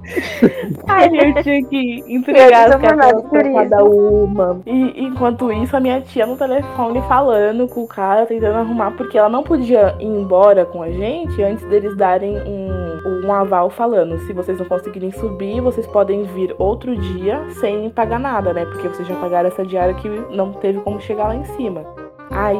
Aí 0.87 1.17
eu 1.17 1.43
tinha 1.43 1.65
que 1.65 2.03
entregar 2.07 2.69
Eu 2.69 2.75
as 2.75 2.81
cartas 2.81 3.23
pra 3.23 3.53
cada 3.53 3.83
uma. 3.83 4.61
E 4.65 5.03
enquanto 5.03 5.51
isso, 5.51 5.75
a 5.75 5.79
minha 5.79 6.01
tia 6.01 6.25
no 6.25 6.37
telefone 6.37 7.01
falando 7.07 7.67
com 7.67 7.83
o 7.83 7.87
cara, 7.87 8.25
tentando 8.25 8.57
arrumar, 8.57 8.91
porque 8.91 9.17
ela 9.17 9.29
não 9.29 9.43
podia 9.43 9.95
ir 9.99 10.05
embora 10.05 10.65
com 10.65 10.83
a 10.83 10.91
gente 10.91 11.41
antes 11.41 11.65
deles 11.65 11.95
darem 11.95 12.37
um, 12.37 13.25
um 13.25 13.33
aval 13.33 13.69
falando. 13.69 14.19
Se 14.19 14.33
vocês 14.33 14.59
não 14.59 14.65
conseguirem 14.65 15.11
subir, 15.11 15.61
vocês 15.61 15.87
podem 15.87 16.23
vir 16.23 16.55
outro 16.59 16.95
dia 16.95 17.43
sem 17.59 17.89
pagar 17.89 18.19
nada, 18.19 18.53
né? 18.53 18.65
Porque 18.65 18.87
vocês 18.87 19.07
já 19.07 19.15
pagaram 19.15 19.47
essa 19.47 19.65
diária 19.65 19.95
que 19.95 20.07
não 20.29 20.53
teve 20.53 20.79
como 20.81 21.01
chegar 21.01 21.27
lá 21.27 21.35
em 21.35 21.45
cima. 21.45 21.83
Aí 22.31 22.57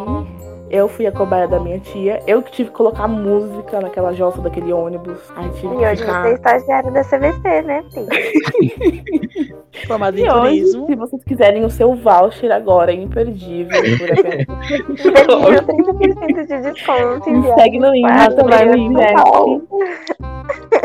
Eu 0.75 0.89
fui 0.89 1.08
a 1.08 1.12
cobaia 1.12 1.48
da 1.48 1.58
minha 1.58 1.79
tia. 1.79 2.22
Eu 2.27 2.44
que 2.44 2.51
tive 2.51 2.70
que 2.70 2.75
colocar 2.75 3.08
música 3.08 3.79
naquela 3.79 4.12
jossa 4.12 4.41
daquele 4.41 4.74
ônibus. 4.74 5.17
Aí 5.38 5.50
tive 5.51 5.74
E 5.74 5.77
que 5.77 5.86
hoje 5.86 6.01
ficar... 6.01 6.22
você 6.22 6.27
é 6.27 6.34
estagiário 6.34 6.91
da 6.91 7.01
CVC, 7.01 7.62
né, 7.62 7.82
Pi? 7.94 9.55
Formado 9.88 10.17
em 10.20 10.25
E 10.25 10.29
hoje, 10.29 10.39
turismo. 10.60 10.86
se 10.88 10.96
vocês 10.96 11.24
quiserem 11.24 11.63
o 11.63 11.70
seu 11.70 11.96
voucher 11.96 12.51
agora, 12.51 12.91
é 12.91 12.96
imperdível. 12.96 13.72
Por 13.96 14.12
apenas... 14.12 15.88
Imperdível, 15.88 15.96
30% 15.96 16.46
de 16.46 16.62
desconto. 16.74 17.32
Me 17.32 17.53
segue 17.53 17.79
no 17.79 17.96
Insta, 17.96 18.44
vai 18.44 18.65
no 18.65 18.75
investe. 18.75 19.13
Paulo. 19.15 19.62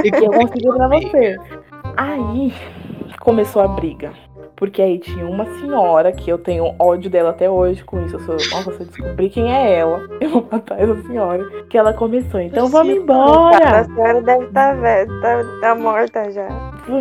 que 0.02 0.24
eu 0.24 0.30
consigo 0.30 0.72
pra 0.76 0.86
você. 0.88 1.36
Aí 1.96 2.54
começou 3.18 3.62
a 3.62 3.66
briga. 3.66 4.12
Porque 4.60 4.82
aí 4.82 4.98
tinha 4.98 5.26
uma 5.26 5.46
senhora 5.58 6.12
que 6.12 6.30
eu 6.30 6.36
tenho 6.36 6.74
ódio 6.78 7.10
dela 7.10 7.30
até 7.30 7.48
hoje 7.48 7.82
com 7.82 8.04
isso. 8.04 8.16
Eu 8.16 8.20
sou, 8.20 8.34
nossa, 8.34 8.72
se 8.72 8.82
eu 8.82 8.86
descobrir 8.86 9.30
quem 9.30 9.50
é 9.50 9.78
ela, 9.78 10.06
eu 10.20 10.28
vou 10.28 10.48
matar 10.52 10.78
essa 10.78 11.02
senhora. 11.02 11.42
Que 11.70 11.78
ela 11.78 11.94
começou, 11.94 12.38
então 12.40 12.68
vamos 12.68 12.92
A 12.92 12.96
embora. 12.98 13.84
senhora 13.84 14.20
deve 14.20 14.44
estar 14.44 14.76
velha, 14.76 15.08
tá, 15.22 15.44
tá 15.62 15.74
morta 15.74 16.30
já. 16.30 16.46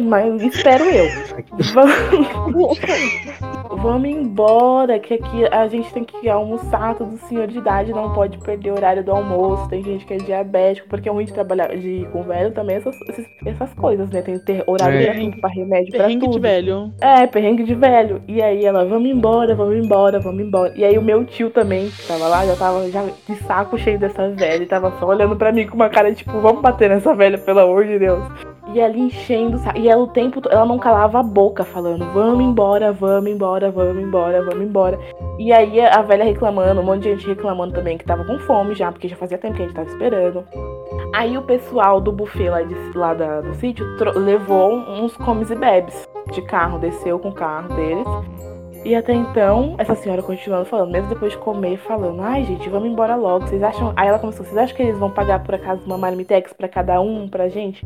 Mas 0.04 0.42
espero 0.42 0.86
eu. 0.86 1.06
Vamos, 1.74 2.80
vamos 3.82 4.10
embora, 4.10 5.00
que 5.00 5.14
aqui 5.14 5.46
a 5.52 5.68
gente 5.68 5.92
tem 5.94 6.04
que 6.04 6.30
almoçar, 6.30 6.96
todo 6.96 7.18
senhor 7.28 7.48
de 7.48 7.58
idade 7.58 7.92
não 7.92 8.14
pode 8.14 8.38
perder 8.40 8.72
o 8.72 8.76
horário 8.76 9.04
do 9.04 9.12
almoço. 9.12 9.68
Tem 9.70 9.84
gente 9.84 10.06
que 10.06 10.14
é 10.14 10.18
diabético, 10.18 10.88
porque 10.90 11.08
é 11.10 11.12
ruim 11.12 11.26
de 11.26 11.34
trabalhar 11.34 11.68
de 11.76 11.90
ir 11.90 12.10
com 12.10 12.24
velho 12.24 12.52
também, 12.52 12.76
essas, 12.78 12.96
essas, 13.46 13.74
coisas, 13.74 14.10
né? 14.10 14.22
Tem 14.22 14.38
que 14.40 14.46
ter 14.46 14.64
horário 14.68 15.00
É. 15.00 15.06
pra 15.06 15.14
tudo, 15.22 15.42
pra 15.42 15.50
remédio, 15.50 15.92
pra 15.92 16.00
Perrengue 16.02 16.26
tudo. 16.26 16.34
de 16.34 16.40
velho. 16.40 16.94
É, 17.02 17.28
perrengue 17.28 17.64
de 17.64 17.76
velho. 17.76 18.22
E 18.28 18.42
aí 18.42 18.66
ela, 18.66 18.86
vamos 18.86 19.10
embora, 19.10 19.56
vamos 19.56 19.76
embora, 19.76 20.20
vamos 20.20 20.42
embora. 20.44 20.74
E 20.76 20.84
aí 20.84 20.98
o 20.98 21.02
meu 21.02 21.24
tio 21.26 21.50
também, 21.50 21.90
que 21.90 22.08
tava 22.08 22.28
lá, 22.28 22.46
já 22.46 22.56
tava 22.56 22.90
já 22.90 23.04
de 23.28 23.36
saco 23.44 23.78
cheio 23.78 24.00
dessa 24.00 24.30
velha. 24.30 24.64
E 24.64 24.68
tava 24.68 24.92
só 25.00 25.06
olhando 25.08 25.36
pra 25.36 25.52
mim 25.52 25.66
com 25.68 25.76
uma 25.76 25.90
cara 25.90 26.14
tipo, 26.14 26.40
vamos 26.40 26.62
bater 26.62 26.90
nessa 26.90 27.14
velha, 27.16 27.38
pelo 27.38 27.60
amor 27.60 27.86
de 27.86 28.00
Deus. 28.00 28.24
E 28.74 28.80
ela 28.80 28.96
enchendo 28.96 29.58
o 29.58 29.60
saco. 29.60 29.80
E 29.80 29.90
ela 29.90 30.04
o 30.04 30.08
tempo 30.08 30.42
todo, 30.42 30.52
ela 30.54 30.66
não 30.66 30.78
calava 30.78 31.20
a 31.20 31.24
boca 31.24 31.64
falando, 31.64 32.06
vamos 32.14 32.44
embora, 32.44 32.92
vamos 32.92 33.30
embora, 33.32 33.69
vamos 33.72 34.02
embora, 34.02 34.44
vamos 34.44 34.66
embora. 34.66 35.00
E 35.38 35.52
aí 35.54 35.80
a 35.82 36.02
velha 36.02 36.24
reclamando, 36.24 36.82
um 36.82 36.84
monte 36.84 37.04
de 37.04 37.10
gente 37.12 37.28
reclamando 37.28 37.74
também 37.74 37.98
que 37.98 38.06
tava 38.06 38.24
com 38.26 38.38
fome 38.40 38.76
já, 38.76 38.92
porque 38.92 39.08
já 39.08 39.16
fazia 39.16 39.38
tempo 39.38 39.56
que 39.56 39.64
a 39.64 39.66
gente 39.66 39.76
tava 39.76 39.90
esperando. 39.90 40.44
Aí 41.14 41.38
o 41.38 41.42
pessoal 41.42 42.00
do 42.00 42.12
buffet 42.12 42.50
lá, 42.50 42.62
de, 42.62 42.76
lá 42.98 43.14
da- 43.14 43.42
do 43.42 43.54
sítio 43.56 43.86
levou 44.16 44.74
uns 44.74 45.16
comes 45.18 45.50
e 45.50 45.56
bebes 45.56 46.08
de 46.32 46.42
carro, 46.44 46.78
desceu 46.80 47.18
com 47.20 47.30
o 47.30 47.34
carro 47.34 47.74
deles. 47.76 48.06
E 48.86 48.96
até 48.96 49.14
então, 49.14 49.76
essa 49.78 49.94
senhora 49.96 50.24
continuando 50.24 50.66
falando, 50.66 50.92
mesmo 50.92 51.10
depois 51.10 51.34
de 51.34 51.38
comer, 51.38 51.78
falando, 51.78 52.22
ai 52.22 52.46
gente, 52.46 52.70
vamos 52.70 52.90
embora 52.90 53.16
logo. 53.16 53.46
Vocês 53.46 53.62
acham. 53.62 53.94
Aí 53.96 54.08
ela 54.08 54.20
começou, 54.20 54.46
vocês 54.46 54.58
acham 54.58 54.76
que 54.76 54.84
eles 54.84 54.98
vão 54.98 55.12
pagar 55.12 55.44
por 55.44 55.56
acaso 55.56 55.86
uma 55.86 55.98
marmitex 55.98 56.54
pra 56.54 56.68
cada 56.68 57.00
um, 57.02 57.28
pra 57.28 57.50
gente? 57.50 57.86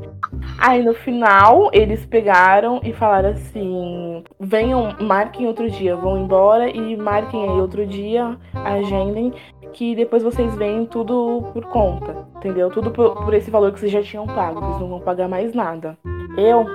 Aí 0.60 0.84
no 0.84 0.94
final, 0.94 1.70
eles 1.74 2.06
pegaram 2.06 2.80
e 2.84 2.94
falaram 2.94 3.30
assim: 3.30 4.24
venham, 4.40 4.96
marquem 5.02 5.48
outro 5.48 5.70
dia, 5.70 5.96
vão 5.96 6.18
embora 6.18 6.70
e 6.70 6.96
marquem 6.96 7.44
aí 7.44 7.60
outro 7.60 7.86
dia, 7.86 8.38
agendem, 8.54 9.34
que 9.74 9.96
depois 9.96 10.22
vocês 10.22 10.54
veem 10.56 10.86
tudo 10.86 11.44
por 11.54 11.66
conta, 11.66 12.28
entendeu? 12.38 12.70
Tudo 12.70 12.92
por, 12.92 13.16
por 13.26 13.34
esse 13.34 13.50
valor 13.50 13.72
que 13.72 13.80
vocês 13.80 13.92
já 13.92 14.02
tinham 14.02 14.28
pago, 14.28 14.60
vocês 14.60 14.80
não 14.80 14.90
vão 14.90 15.00
pagar 15.00 15.28
mais 15.28 15.54
nada. 15.54 15.98
Eu, 16.38 16.66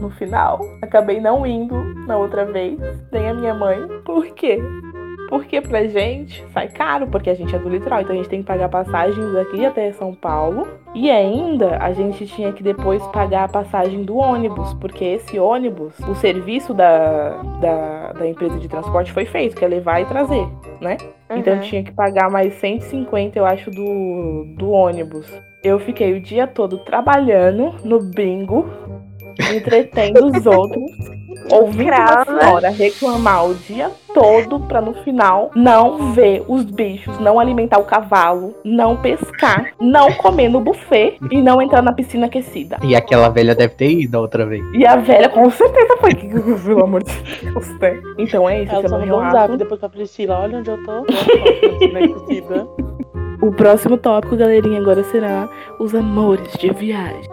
no 0.00 0.10
final, 0.10 0.60
acabei 0.82 1.20
não 1.20 1.46
indo 1.46 1.74
na 2.06 2.16
outra 2.16 2.44
vez, 2.44 2.78
nem 3.12 3.28
a 3.28 3.34
minha 3.34 3.54
mãe. 3.54 3.78
Por 4.04 4.26
quê? 4.34 4.58
Porque 5.30 5.60
pra 5.60 5.84
gente 5.84 6.44
sai 6.52 6.68
caro, 6.68 7.06
porque 7.06 7.30
a 7.30 7.34
gente 7.34 7.54
é 7.56 7.58
do 7.58 7.68
litoral, 7.68 8.02
então 8.02 8.12
a 8.12 8.16
gente 8.16 8.28
tem 8.28 8.40
que 8.40 8.46
pagar 8.46 8.68
passagens 8.68 9.32
daqui 9.32 9.64
até 9.64 9.90
São 9.92 10.14
Paulo. 10.14 10.68
E 10.94 11.10
ainda 11.10 11.78
a 11.78 11.92
gente 11.92 12.26
tinha 12.26 12.52
que 12.52 12.62
depois 12.62 13.04
pagar 13.08 13.44
a 13.44 13.48
passagem 13.48 14.02
do 14.04 14.16
ônibus, 14.16 14.74
porque 14.74 15.02
esse 15.04 15.38
ônibus, 15.38 15.98
o 16.00 16.14
serviço 16.14 16.74
da, 16.74 17.30
da, 17.60 18.12
da 18.12 18.28
empresa 18.28 18.58
de 18.58 18.68
transporte 18.68 19.10
foi 19.12 19.24
feito, 19.24 19.56
que 19.56 19.64
é 19.64 19.68
levar 19.68 20.00
e 20.00 20.04
trazer, 20.04 20.46
né? 20.80 20.98
Então 21.30 21.54
Uhum. 21.54 21.60
tinha 21.60 21.82
que 21.82 21.90
pagar 21.90 22.30
mais 22.30 22.54
150, 22.54 23.36
eu 23.38 23.46
acho, 23.46 23.70
do, 23.70 24.44
do 24.56 24.70
ônibus. 24.70 25.26
Eu 25.64 25.78
fiquei 25.80 26.12
o 26.12 26.20
dia 26.20 26.46
todo 26.46 26.78
trabalhando 26.84 27.74
no 27.82 27.98
bingo, 27.98 28.66
entretendo 29.54 30.26
os 30.26 30.46
outros, 30.46 30.90
ouvindo 31.50 31.92
a 31.92 32.24
senhora 32.24 32.70
reclamar 32.70 33.46
o 33.46 33.54
dia 33.54 33.90
todo 34.12 34.60
pra 34.60 34.80
no 34.80 34.94
final 35.02 35.50
não 35.54 36.12
ver 36.12 36.44
os 36.46 36.64
bichos, 36.64 37.18
não 37.18 37.40
alimentar 37.40 37.78
o 37.78 37.84
cavalo, 37.84 38.54
não 38.64 38.96
pescar, 38.96 39.72
não 39.80 40.12
comer 40.12 40.48
no 40.48 40.60
buffet 40.60 41.18
e 41.30 41.42
não 41.42 41.60
entrar 41.60 41.82
na 41.82 41.92
piscina 41.92 42.26
aquecida. 42.26 42.78
E 42.82 42.94
aquela 42.94 43.28
velha 43.28 43.54
deve 43.54 43.74
ter 43.74 43.90
ido 43.90 44.18
outra 44.18 44.46
vez. 44.46 44.64
E 44.72 44.86
a 44.86 44.96
velha 44.96 45.28
com 45.28 45.50
certeza 45.50 45.96
foi 45.98 46.14
que, 46.14 46.28
pelo 46.64 46.84
amor 46.84 47.02
de 47.02 47.12
Deus, 47.42 47.68
né? 47.80 48.00
Então 48.18 48.48
é 48.48 48.62
isso, 48.62 48.72
Ela 48.72 48.84
é 48.84 48.88
só 48.88 48.98
mandou 48.98 49.20
um 49.20 49.30
zap 49.30 49.56
depois 49.56 49.80
pra 49.80 49.88
Priscila. 49.88 50.38
Olha 50.40 50.58
onde 50.58 50.70
eu 50.70 50.82
tô. 50.84 51.02
Boa 51.02 51.06
sorte, 51.12 51.92
né, 51.92 52.08
Priscila? 52.08 52.68
O 53.44 53.52
próximo 53.52 53.98
tópico, 53.98 54.36
galerinha, 54.36 54.80
agora 54.80 55.04
será 55.04 55.48
os 55.78 55.94
amores 55.94 56.50
de 56.58 56.72
viagens. 56.72 57.26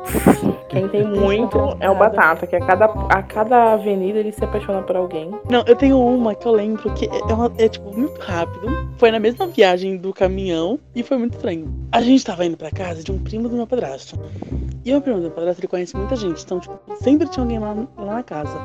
Quem 0.67 0.87
tem 0.89 1.07
muito 1.07 1.57
é 1.79 1.89
o 1.89 1.95
Batata, 1.95 2.45
que 2.45 2.55
a 2.55 2.59
cada, 2.65 2.85
a 2.85 3.23
cada 3.23 3.73
avenida 3.73 4.19
ele 4.19 4.31
se 4.33 4.43
apaixona 4.43 4.81
por 4.81 4.95
alguém. 4.97 5.31
Não, 5.49 5.63
eu 5.65 5.75
tenho 5.75 5.97
uma 5.97 6.35
que 6.35 6.45
eu 6.45 6.51
lembro 6.51 6.91
que 6.93 7.05
é, 7.05 7.33
uma- 7.33 7.51
é, 7.57 7.67
tipo 7.69 7.95
muito 7.97 8.19
rápido. 8.19 8.89
Foi 8.97 9.09
na 9.09 9.19
mesma 9.19 9.47
viagem 9.47 9.95
do 9.97 10.13
caminhão 10.13 10.79
e 10.93 11.01
foi 11.01 11.17
muito 11.17 11.35
estranho. 11.35 11.67
A 11.91 12.01
gente 12.01 12.25
tava 12.25 12.45
indo 12.45 12.57
pra 12.57 12.71
casa 12.71 13.01
de 13.03 13.11
um 13.11 13.17
primo 13.17 13.47
do 13.47 13.55
meu 13.55 13.65
padrasto. 13.67 14.19
E 14.83 14.95
o 14.95 15.01
primo 15.01 15.17
do 15.17 15.23
meu 15.23 15.31
padrasto, 15.31 15.59
ele 15.61 15.67
conhece 15.67 15.95
muita 15.95 16.15
gente. 16.15 16.43
Então, 16.43 16.59
tipo, 16.59 16.79
sempre 17.01 17.27
tinha 17.29 17.43
alguém 17.43 17.59
lá, 17.59 17.75
lá 17.97 18.15
na 18.15 18.23
casa. 18.23 18.57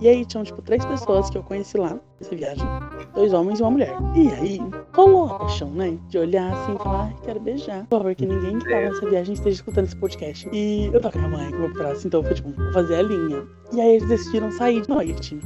E 0.00 0.08
aí 0.08 0.24
tinham, 0.26 0.44
tipo, 0.44 0.60
três 0.60 0.84
pessoas 0.84 1.30
que 1.30 1.38
eu 1.38 1.42
conheci 1.42 1.78
lá 1.78 1.98
nessa 2.20 2.36
viagem. 2.36 2.66
Dois 3.14 3.32
homens 3.32 3.58
e 3.58 3.62
uma 3.62 3.70
mulher. 3.70 3.96
E 4.14 4.28
aí, 4.34 4.60
rolou 4.94 5.26
a 5.30 5.38
paixão, 5.38 5.70
né? 5.70 5.96
De 6.08 6.18
olhar 6.18 6.52
assim 6.52 6.74
e 6.74 6.78
falar, 6.78 7.04
ai, 7.04 7.16
quero 7.24 7.40
beijar. 7.40 7.86
Por 7.86 7.98
favor, 7.98 8.14
que 8.14 8.26
ninguém 8.26 8.58
que 8.58 8.68
tava 8.68 8.82
nessa 8.82 9.08
viagem 9.08 9.32
esteja 9.34 9.54
escutando 9.56 9.86
esse 9.86 9.96
podcast. 9.96 10.48
E 10.52 10.90
eu 10.92 11.00
tava 11.00 11.12
com 11.12 11.24
a 11.24 11.28
minha 11.28 11.38
mãe, 11.38 11.50
com 11.50 11.56
o 11.56 11.60
meu 11.60 11.72
padrasto, 11.72 12.06
então 12.06 12.22
foi 12.22 12.34
tipo, 12.34 12.50
vou 12.50 12.72
fazer 12.74 12.96
a 12.96 13.02
linha. 13.02 13.42
E 13.72 13.80
aí 13.80 13.96
eles 13.96 14.08
decidiram 14.08 14.50
sair 14.52 14.82
de 14.82 14.88
noite. 14.90 15.38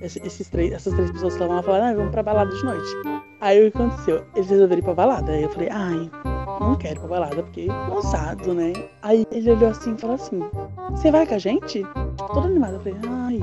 Esse- 0.00 0.20
esses 0.26 0.48
três, 0.48 0.72
essas 0.72 0.92
três 0.94 1.10
pessoas 1.10 1.34
que 1.34 1.38
estavam 1.38 1.56
lá 1.56 1.62
falaram, 1.62 1.86
ah, 1.86 1.94
vamos 1.94 2.10
pra 2.12 2.22
balada 2.22 2.50
de 2.54 2.64
noite. 2.64 2.86
Aí 3.40 3.66
o 3.66 3.70
que 3.70 3.76
aconteceu? 3.78 4.24
Eles 4.34 4.48
resolveram 4.48 4.80
ir 4.80 4.84
pra 4.84 4.94
balada. 4.94 5.32
Aí 5.32 5.42
eu 5.42 5.50
falei, 5.50 5.68
ai, 5.70 6.10
não 6.60 6.74
quero 6.76 6.96
ir 6.96 6.98
pra 7.00 7.08
balada, 7.08 7.42
porque 7.42 7.66
cansado, 7.66 8.54
né? 8.54 8.72
Aí 9.02 9.26
ele 9.30 9.50
olhou 9.50 9.70
assim 9.70 9.94
e 9.94 10.00
falou 10.00 10.16
assim, 10.16 10.42
você 10.90 11.10
vai 11.10 11.26
com 11.26 11.34
a 11.34 11.38
gente? 11.38 11.82
Tipo, 11.82 12.26
toda 12.32 12.46
animada. 12.46 12.74
Eu 12.74 12.80
falei, 12.80 12.98
ai, 13.08 13.38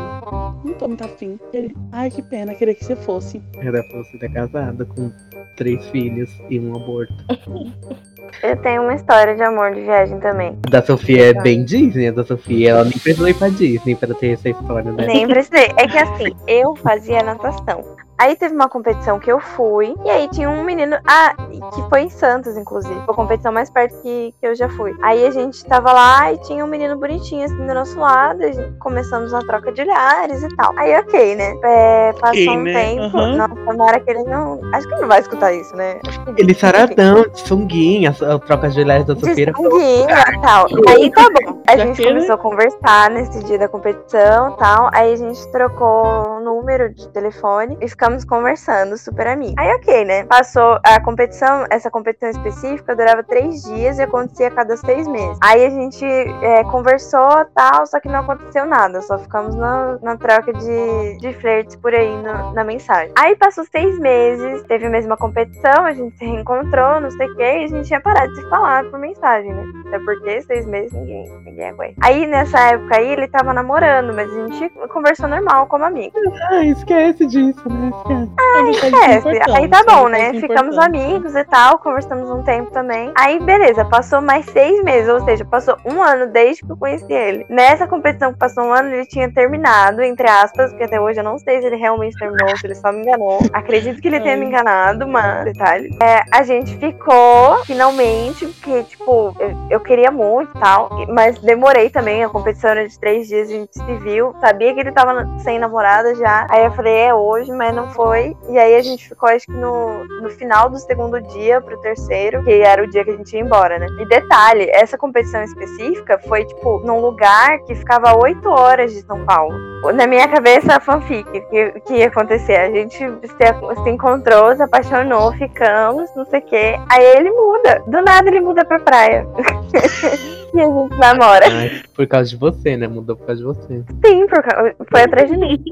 não 0.63 0.74
tô 0.74 0.88
muito 0.88 1.03
afim. 1.03 1.39
Ele, 1.53 1.75
ai, 1.91 2.10
que 2.10 2.22
pena, 2.22 2.55
queria 2.55 2.74
que 2.74 2.86
você 2.86 2.96
fosse. 2.96 3.41
Era 3.58 3.84
pra 3.84 3.98
você 4.00 4.17
ter 4.17 4.32
casado 4.32 4.86
com 4.86 5.12
três 5.55 5.86
filhos 5.89 6.29
e 6.50 6.60
um 6.60 6.75
aborto. 6.75 7.13
Eu 8.41 8.58
tenho 8.58 8.82
uma 8.82 8.96
história 8.96 9.36
de 9.36 9.43
amor 9.43 9.75
de 9.75 9.82
viagem 9.82 10.20
também. 10.20 10.58
A 10.65 10.70
da 10.70 10.82
Sofia 10.82 11.29
é 11.29 11.34
bem 11.34 11.63
Disney, 11.63 12.12
da 12.12 12.24
Sofia 12.24 12.72
ela 12.72 12.84
nem 12.84 12.93
precisou 12.93 13.27
ir 13.27 13.36
pra 13.36 13.50
Disney 13.50 13.96
pra 13.96 14.13
ter 14.15 14.32
essa 14.32 14.50
história, 14.50 14.91
né? 14.91 15.05
Nem 15.05 15.27
precisei. 15.27 15.70
É 15.77 15.88
que 15.88 15.98
assim, 15.98 16.36
eu 16.48 16.75
fazia 16.75 17.22
natação. 17.22 17.96
Aí 18.17 18.36
teve 18.36 18.53
uma 18.55 18.70
competição 18.70 19.20
que 19.20 19.32
eu 19.32 19.39
fui, 19.39 19.96
e 20.05 20.10
aí 20.10 20.27
tinha 20.29 20.50
um 20.50 20.63
menino. 20.63 20.98
Ah, 21.08 21.34
que 21.74 21.82
foi 21.89 22.01
em 22.01 22.10
Santos, 22.10 22.55
inclusive. 22.55 22.93
Foi 23.05 23.13
a 23.13 23.15
competição 23.15 23.51
mais 23.51 23.70
perto 23.70 24.00
que, 24.01 24.34
que 24.39 24.48
eu 24.48 24.55
já 24.55 24.70
fui. 24.70 24.96
Aí 25.01 25.25
a 25.25 25.32
gente 25.32 25.65
tava 25.65 25.91
lá 25.91 26.32
e 26.32 26.38
tinha 26.39 26.63
um 26.63 26.67
menino 26.67 26.98
bonitinho 26.98 27.43
assim 27.46 27.65
do 27.65 27.74
nosso 27.74 28.00
lado. 28.00 28.43
A 28.43 28.51
gente 28.51 28.77
começamos 28.79 29.34
uma 29.34 29.46
troca 29.46 29.72
de 29.72 29.82
olhares 29.82 30.43
e 30.43 30.48
tal. 30.55 30.74
Aí, 30.77 30.96
ok, 31.00 31.36
né? 31.36 31.53
É, 31.63 32.13
passou 32.13 32.29
Ok, 32.29 32.50
um 32.50 32.62
né? 32.63 32.74
tempo. 32.74 33.17
Aham. 33.17 33.36
Não, 33.36 33.48
tomara 33.65 34.00
que 34.00 34.10
ele 34.12 34.24
não. 34.24 34.60
Acho 34.74 34.88
que 34.88 34.93
ele 34.93 35.01
não 35.01 35.08
vai 35.08 35.20
escutar 35.20 35.53
isso, 35.53 35.75
né? 35.75 35.96
Que 36.36 36.41
Ele 36.41 36.53
saradão, 36.53 37.24
de 37.27 37.39
sunguinha, 37.39 38.12
a 38.12 38.39
troca 38.39 38.70
de 38.70 38.79
olhares 38.82 39.05
da 39.05 39.15
Sofia. 39.15 39.43
era- 39.43 39.51
Desconguinha 39.53 40.08
e 40.34 40.41
tal. 40.41 40.67
Aí 40.88 41.12
tá 41.12 41.24
bom. 41.24 41.62
A 41.67 41.77
gente 41.77 42.03
começou 42.03 42.36
a 42.36 42.38
conversar 42.38 43.10
nesse 43.10 43.43
dia 43.43 43.58
da 43.58 43.67
competição 43.67 44.53
e 44.53 44.58
tal. 44.58 44.89
Aí 44.93 45.13
a 45.13 45.15
gente 45.15 45.51
trocou 45.51 46.03
o 46.38 46.39
número 46.41 46.93
de 46.93 47.08
telefone 47.10 47.77
e 47.82 47.88
ficamos 48.03 48.25
conversando, 48.25 48.98
super 48.98 49.27
amigos. 49.27 49.55
Aí 49.57 49.74
ok, 49.75 50.03
né? 50.03 50.25
Passou 50.25 50.77
a 50.83 51.00
competição, 51.00 51.65
essa 51.69 51.89
competição 51.89 52.29
específica 52.29 52.93
durava 52.93 53.24
três 53.24 53.63
dias 53.63 53.98
e 53.98 54.01
acontecia 54.01 54.50
a 54.50 54.51
cada 54.51 54.75
seis 54.75 55.07
meses. 55.07 55.38
Aí 55.41 55.65
a 55.65 55.69
gente 55.69 56.03
é, 56.05 56.65
conversou 56.65 57.45
tal, 57.55 57.86
só 57.88 58.01
que 58.01 58.10
não 58.10 58.19
aconteceu 58.19 58.65
nada. 58.65 59.01
Só 59.01 59.17
ficamos 59.17 59.55
na, 59.55 59.98
na 60.01 60.17
troca 60.17 60.51
de, 60.51 61.17
de 61.19 61.33
flertes 61.36 61.77
por 61.77 61.93
aí 61.93 62.12
no- 62.17 62.53
na 62.53 62.63
mensagem. 62.65 63.13
Aí 63.17 63.38
passou 63.38 63.63
seis 63.72 63.98
meses, 64.00 64.63
teve 64.63 64.86
a 64.86 64.89
mesma 64.89 65.15
competição, 65.15 65.86
a 65.86 65.93
gente 65.93 66.17
se 66.17 66.25
reencontrou, 66.25 67.00
não 67.00 67.10
sei 67.12 67.27
o 67.29 67.36
que, 67.38 67.41
e 67.41 67.63
a 67.63 67.67
gente 67.67 67.88
tinha 67.88 68.01
parado 68.01 68.33
de 68.33 68.41
se 68.41 68.50
falar 68.50 68.83
por 68.86 69.00
mensagem, 69.00 69.53
né? 69.53 69.63
Até 69.88 70.00
porque 70.00 70.41
seis 70.41 70.65
meses 70.65 70.91
ninguém, 70.91 71.24
ninguém 71.45 71.69
aguenta. 71.69 71.95
Aí 72.01 72.25
nessa 72.27 72.60
época 72.60 72.98
aí 72.98 73.07
ele 73.13 73.29
tava 73.29 73.53
namorando, 73.53 74.13
mas 74.13 74.29
a 74.29 74.48
gente 74.48 74.69
conversou 74.89 75.29
normal 75.29 75.67
como 75.67 75.86
amigo. 75.86 76.13
Ah, 76.50 76.65
esquece 76.65 77.25
disso, 77.25 77.69
né? 77.69 77.92
É 78.09 78.63
detalhe 78.63 78.69
Esquece. 78.71 79.17
importante, 79.29 79.57
Aí 79.57 79.67
tá 79.67 79.79
é 79.79 79.83
bom, 79.83 80.07
né? 80.07 80.33
Ficamos 80.33 80.77
amigos 80.77 81.35
e 81.35 81.43
tal, 81.45 81.79
conversamos 81.79 82.29
um 82.29 82.43
tempo 82.43 82.71
também. 82.71 83.12
Aí, 83.15 83.39
beleza, 83.39 83.85
passou 83.85 84.21
mais 84.21 84.45
seis 84.45 84.83
meses, 84.83 85.09
ou 85.09 85.23
seja, 85.23 85.45
passou 85.45 85.77
um 85.85 86.01
ano 86.01 86.27
desde 86.27 86.63
que 86.63 86.71
eu 86.71 86.77
conheci 86.77 87.12
ele. 87.12 87.45
Nessa 87.50 87.88
competição 87.88 88.33
que 88.33 88.39
passou 88.39 88.65
um 88.65 88.73
ano, 88.73 88.89
ele 88.89 89.05
tinha 89.05 89.31
terminado, 89.31 90.01
entre 90.01 90.27
aspas, 90.27 90.69
porque 90.69 90.83
até 90.83 91.00
hoje 91.00 91.19
eu 91.19 91.23
não 91.23 91.38
sei 91.38 91.62
se 91.62 91.67
ele 91.67 91.75
realmente 91.75 92.17
terminou, 92.17 92.50
ou 92.50 92.57
se 92.57 92.67
ele 92.67 92.75
só 92.75 92.91
me 92.91 93.01
enganou. 93.01 93.39
Acredito 93.53 94.01
que 94.01 94.07
ele 94.07 94.19
tenha 94.19 94.38
me 94.38 94.45
enganado, 94.45 95.07
mas 95.07 95.45
detalhe. 95.45 95.89
É, 96.01 96.23
a 96.31 96.43
gente 96.43 96.77
ficou, 96.77 97.63
finalmente, 97.65 98.45
porque, 98.47 98.83
tipo, 98.83 99.35
eu, 99.39 99.57
eu 99.69 99.79
queria 99.79 100.12
muito 100.12 100.55
e 100.55 100.59
tal, 100.59 100.89
mas 101.09 101.39
demorei 101.39 101.89
também. 101.89 102.23
A 102.23 102.29
competição 102.29 102.71
era 102.71 102.88
de 102.88 103.00
três 103.00 103.27
dias, 103.27 103.50
a 103.50 103.51
gente 103.51 103.73
se 103.73 103.95
viu. 104.00 104.35
Sabia 104.39 104.73
que 104.73 104.79
ele 104.79 104.91
tava 104.91 105.27
sem 105.39 105.59
namorada 105.59 106.15
já. 106.15 106.47
Aí 106.50 106.65
eu 106.65 106.71
falei, 106.71 106.93
é 106.93 107.13
hoje, 107.13 107.51
mas 107.51 107.73
não 107.75 107.83
foi. 107.92 108.36
E 108.50 108.58
aí 108.58 108.75
a 108.75 108.82
gente 108.82 109.08
ficou, 109.08 109.30
acho 109.30 109.46
que 109.46 109.52
no, 109.52 110.04
no 110.22 110.30
final 110.30 110.70
do 110.70 110.78
segundo 110.78 111.22
dia 111.22 111.62
pro 111.62 111.80
terceiro, 111.82 112.44
que 112.44 112.52
era 112.52 112.84
o 112.84 112.90
dia 112.90 113.04
que 113.04 113.12
a 113.12 113.18
gente 113.18 113.34
ia 113.34 113.42
embora, 113.42 113.80
né? 113.80 113.88
E 114.00 114.06
detalhe, 114.08 114.70
essa 114.72 114.98
competição 114.98 115.44
específica 115.44 116.20
foi, 116.28 116.46
tipo, 116.46 116.80
num 116.80 117.00
lugar 117.00 117.60
que 117.60 117.75
ficava 117.75 118.18
oito 118.18 118.50
horas 118.50 118.94
de 118.94 119.02
São 119.02 119.25
Paulo. 119.25 119.54
Na 119.94 120.08
minha 120.08 120.28
cabeça, 120.28 120.75
a 120.75 120.80
fanfic, 120.80 121.30
que, 121.50 121.80
que 121.82 121.94
ia 121.96 122.08
acontecer. 122.08 122.56
A 122.56 122.70
gente 122.70 122.98
se, 122.98 123.84
se 123.84 123.90
encontrou, 123.90 124.56
se 124.56 124.63
apaixonou, 124.63 125.34
ficamos, 125.34 126.10
não 126.16 126.25
sei 126.25 126.40
o 126.40 126.44
quê. 126.44 126.80
Aí 126.90 127.06
ele 127.18 127.32
muda. 127.32 127.84
Do 127.88 128.02
nada 128.02 128.30
ele 128.30 128.40
muda 128.40 128.63
pra 128.63 128.80
praia. 128.80 129.28
e 130.53 130.60
a 130.62 130.65
gente 130.65 130.98
namora. 130.98 131.45
Ai, 131.51 131.81
por 131.95 132.07
causa 132.07 132.29
de 132.29 132.38
você, 132.38 132.77
né? 132.77 132.88
Mudou 132.88 133.15
por 133.15 133.25
causa 133.25 133.41
de 133.41 133.45
você. 133.48 133.83
Sim, 134.05 134.27
por 134.27 134.41
causa- 134.43 134.75
foi 134.89 135.01
atrás 135.01 135.29
de 135.29 135.38
mim. 135.38 135.63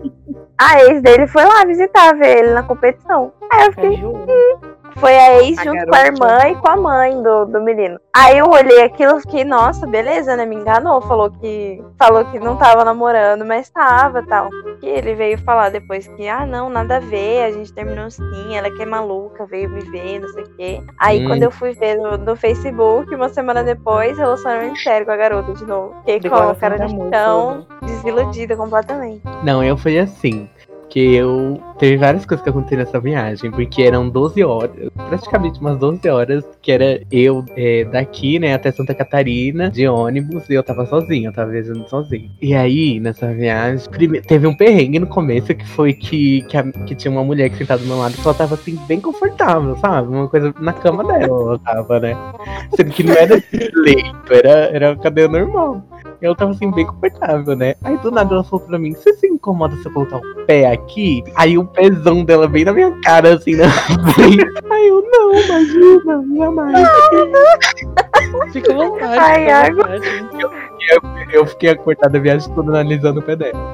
A 0.57 0.83
ex 0.83 1.01
dele 1.01 1.27
foi 1.27 1.43
lá 1.43 1.65
visitar, 1.65 2.15
ver 2.17 2.39
ele 2.39 2.53
na 2.53 2.63
competição. 2.63 3.31
Aí 3.51 3.65
eu 3.67 3.71
fiquei, 3.73 3.95
Caju. 3.97 4.25
Foi 4.99 5.15
a 5.15 5.41
ex 5.41 5.57
A 5.59 5.63
junto 5.63 5.85
com 5.85 5.95
a 5.95 6.03
garota. 6.03 6.05
irmã 6.07 6.37
e 6.49 6.55
com 6.55 6.69
a 6.71 6.77
mãe 6.77 7.23
do, 7.23 7.45
do 7.45 7.61
menino. 7.61 7.99
Aí 8.15 8.37
eu 8.37 8.49
olhei 8.49 8.83
aquilo 8.83 9.17
e 9.17 9.21
fiquei, 9.21 9.43
nossa, 9.43 9.87
beleza, 9.87 10.35
né? 10.35 10.45
Me 10.45 10.55
enganou. 10.55 11.01
Falou 11.01 11.31
que 11.31 11.81
falou 11.97 12.25
que 12.25 12.39
não 12.39 12.57
tava 12.57 12.83
namorando, 12.83 13.45
mas 13.45 13.69
tava 13.69 14.21
tal. 14.27 14.49
E 14.81 14.87
ele 14.89 15.13
veio 15.15 15.37
falar 15.39 15.69
depois 15.69 16.07
que, 16.07 16.27
ah, 16.27 16.45
não, 16.45 16.69
nada 16.69 16.97
a 16.97 16.99
ver, 16.99 17.45
a 17.45 17.51
gente 17.51 17.71
terminou 17.73 18.09
sim, 18.09 18.55
ela 18.55 18.69
que 18.69 18.81
é 18.81 18.85
maluca, 18.85 19.45
veio 19.45 19.69
me 19.69 19.81
ver, 19.91 20.19
não 20.19 20.29
sei 20.29 20.43
o 20.43 20.49
quê. 20.55 20.83
Aí 20.99 21.21
Hum. 21.23 21.27
quando 21.27 21.43
eu 21.43 21.51
fui 21.51 21.71
ver 21.73 21.95
no, 21.97 22.17
no 22.17 22.35
Facebook, 22.35 23.13
uma 23.13 23.29
semana 23.29 23.63
depois, 23.63 24.17
relacionamento 24.17 24.79
sério 24.79 25.05
com 25.05 25.11
a 25.11 25.17
garota 25.17 25.53
de 25.53 25.65
novo. 25.65 25.95
Fiquei 26.05 26.29
com 26.29 26.35
a 26.35 26.55
cara 26.55 26.77
de 26.85 27.09
tão 27.09 27.65
desiludida 27.83 28.55
completamente. 28.55 29.21
Não, 29.43 29.63
eu 29.63 29.77
fui 29.77 29.97
assim. 29.99 30.49
Que 30.91 31.15
eu. 31.15 31.57
Teve 31.79 31.97
várias 31.97 32.25
coisas 32.25 32.43
que 32.43 32.49
aconteceram 32.49 32.83
nessa 32.83 32.99
viagem, 32.99 33.49
porque 33.49 33.81
eram 33.81 34.07
12 34.07 34.43
horas, 34.43 34.71
praticamente 34.95 35.59
umas 35.59 35.79
12 35.79 36.07
horas, 36.07 36.43
que 36.61 36.71
era 36.71 37.01
eu 37.11 37.43
é, 37.55 37.85
daqui, 37.85 38.37
né, 38.37 38.53
até 38.53 38.71
Santa 38.71 38.93
Catarina, 38.93 39.71
de 39.71 39.87
ônibus, 39.87 40.47
e 40.49 40.53
eu 40.53 40.61
tava 40.61 40.85
sozinho, 40.85 41.29
eu 41.29 41.33
tava 41.33 41.49
viajando 41.49 41.89
sozinho. 41.89 42.29
E 42.39 42.53
aí, 42.53 42.99
nessa 42.99 43.33
viagem, 43.33 43.79
teve 44.27 44.45
um 44.45 44.53
perrengue 44.53 44.99
no 44.99 45.07
começo 45.07 45.55
que 45.55 45.65
foi 45.69 45.93
que, 45.93 46.41
que, 46.43 46.55
a- 46.57 46.63
que 46.85 46.93
tinha 46.93 47.11
uma 47.11 47.23
mulher 47.23 47.49
que 47.49 47.57
sentada 47.57 47.81
do 47.81 47.87
meu 47.87 47.97
lado 47.97 48.13
que 48.13 48.21
ela 48.21 48.33
tava 48.33 48.53
assim, 48.55 48.77
bem 48.87 48.99
confortável, 48.99 49.75
sabe? 49.77 50.07
Uma 50.09 50.27
coisa 50.27 50.53
na 50.59 50.73
cama 50.73 51.03
dela, 51.05 51.23
ela 51.25 51.57
tava, 51.59 51.99
né? 51.99 52.15
Sendo 52.75 52.91
que 52.91 53.01
não 53.01 53.13
era 53.13 53.41
leito, 53.73 54.33
era, 54.33 54.51
era 54.75 54.95
cadeia 54.97 55.27
normal. 55.29 55.83
E 56.21 56.25
ela 56.25 56.35
tava 56.35 56.51
assim, 56.51 56.69
bem 56.69 56.85
confortável, 56.85 57.55
né? 57.55 57.73
Aí 57.83 57.97
do 57.97 58.11
nada 58.11 58.35
ela 58.35 58.43
falou 58.43 58.65
pra 58.65 58.77
mim: 58.77 58.93
Você 58.93 59.13
se 59.13 59.27
incomoda 59.27 59.75
se 59.77 59.87
eu 59.87 59.91
colocar 59.91 60.17
o 60.17 60.45
pé 60.45 60.71
aqui? 60.71 61.23
Aí 61.35 61.57
o 61.57 61.65
pezão 61.65 62.23
dela 62.23 62.47
bem 62.47 62.63
na 62.63 62.73
minha 62.73 62.91
cara, 63.01 63.33
assim, 63.35 63.55
frente. 64.13 64.45
Aí 64.69 64.87
eu, 64.87 65.01
não, 65.01 65.33
imagina, 65.33 66.23
jamais. 66.37 66.89
Fica 68.53 68.71
à 68.71 68.75
vontade. 68.75 69.17
Ai, 69.19 69.49
água. 69.49 69.89
Vontade. 71.01 71.35
Eu 71.35 71.45
fiquei 71.45 71.69
acordada 71.69 72.17
a 72.17 72.21
viagem 72.21 72.53
toda 72.53 72.69
analisando 72.69 73.19
o 73.19 73.23
pé 73.23 73.35
dela. 73.35 73.73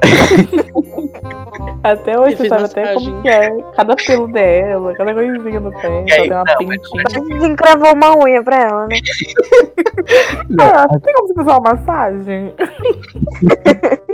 Até 1.82 2.18
hoje 2.18 2.36
você 2.36 2.48
sabe 2.48 2.64
até 2.64 2.94
como 2.94 3.22
que 3.22 3.28
é. 3.28 3.50
Cada 3.76 3.96
pelo 3.96 4.28
dela, 4.28 4.94
cada 4.94 5.14
coisinha 5.14 5.60
no 5.60 5.70
pé. 5.72 5.86
Aí, 5.88 6.04
tem 6.06 6.32
uma 6.32 6.44
não, 6.44 6.66
mas- 6.66 6.78
pintinha. 6.90 7.04
Desencravou 7.28 7.92
uma 7.94 8.16
unha 8.18 8.42
pra 8.42 8.60
ela, 8.60 8.86
né? 8.88 8.96
Ah, 10.60 10.88
tem 10.88 11.12
como 11.14 11.28
você 11.28 11.34
fazer 11.34 11.50
uma 11.50 11.60
massagem? 11.60 12.54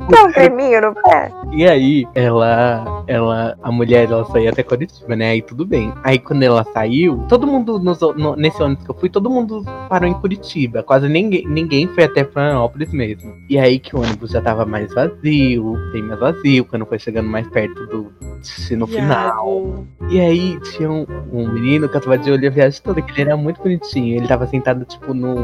Um 0.00 0.32
creminho 0.32 0.80
no 0.80 0.94
pé? 0.94 1.32
E 1.52 1.66
aí, 1.66 2.06
ela, 2.14 3.04
ela, 3.06 3.56
a 3.62 3.72
mulher, 3.72 4.10
ela 4.10 4.24
saía 4.26 4.50
até 4.50 4.62
Curitiba, 4.62 5.16
né? 5.16 5.30
Aí 5.30 5.42
tudo 5.42 5.66
bem. 5.66 5.92
Aí 6.04 6.18
quando 6.18 6.42
ela 6.42 6.64
saiu, 6.72 7.24
todo 7.28 7.46
mundo, 7.46 7.78
nos, 7.78 8.00
no- 8.00 8.36
nesse 8.36 8.62
ônibus 8.62 8.84
que 8.84 8.90
eu 8.90 8.94
fui, 8.94 9.08
todo 9.08 9.28
mundo 9.30 9.64
parou 9.88 10.08
em 10.08 10.14
Curitiba. 10.14 10.82
Quase 10.82 11.08
ninguém, 11.08 11.46
ninguém 11.46 11.88
foi 11.88 12.04
até 12.04 12.24
Florianópolis 12.24 12.92
mesmo. 12.92 13.34
E 13.48 13.58
aí 13.58 13.78
que 13.78 13.96
o 13.96 14.00
ônibus 14.00 14.30
já 14.30 14.40
tava 14.40 14.64
mais 14.64 14.92
vazio, 14.94 15.74
bem 15.92 16.02
mais 16.02 16.20
vazio, 16.20 16.64
quando 16.64 16.86
foi 16.86 16.98
chegando 16.98 17.28
mais 17.28 17.46
perto 17.48 17.86
do 17.86 18.12
destino 18.40 18.86
final. 18.86 19.84
E 20.08 20.20
aí 20.20 20.58
tinha 20.72 20.90
um, 20.90 21.06
um 21.32 21.52
menino 21.52 21.88
que 21.88 21.96
eu 21.96 22.00
tava 22.00 22.16
de 22.18 22.30
olho 22.30 22.46
a 22.48 22.50
viagem 22.50 22.80
toda, 22.82 23.02
que 23.02 23.10
ele 23.12 23.22
era 23.22 23.36
muito 23.36 23.60
bonitinho. 23.62 24.16
Ele 24.16 24.26
tava 24.28 24.46
sentado, 24.46 24.84
tipo, 24.84 25.12
no, 25.12 25.34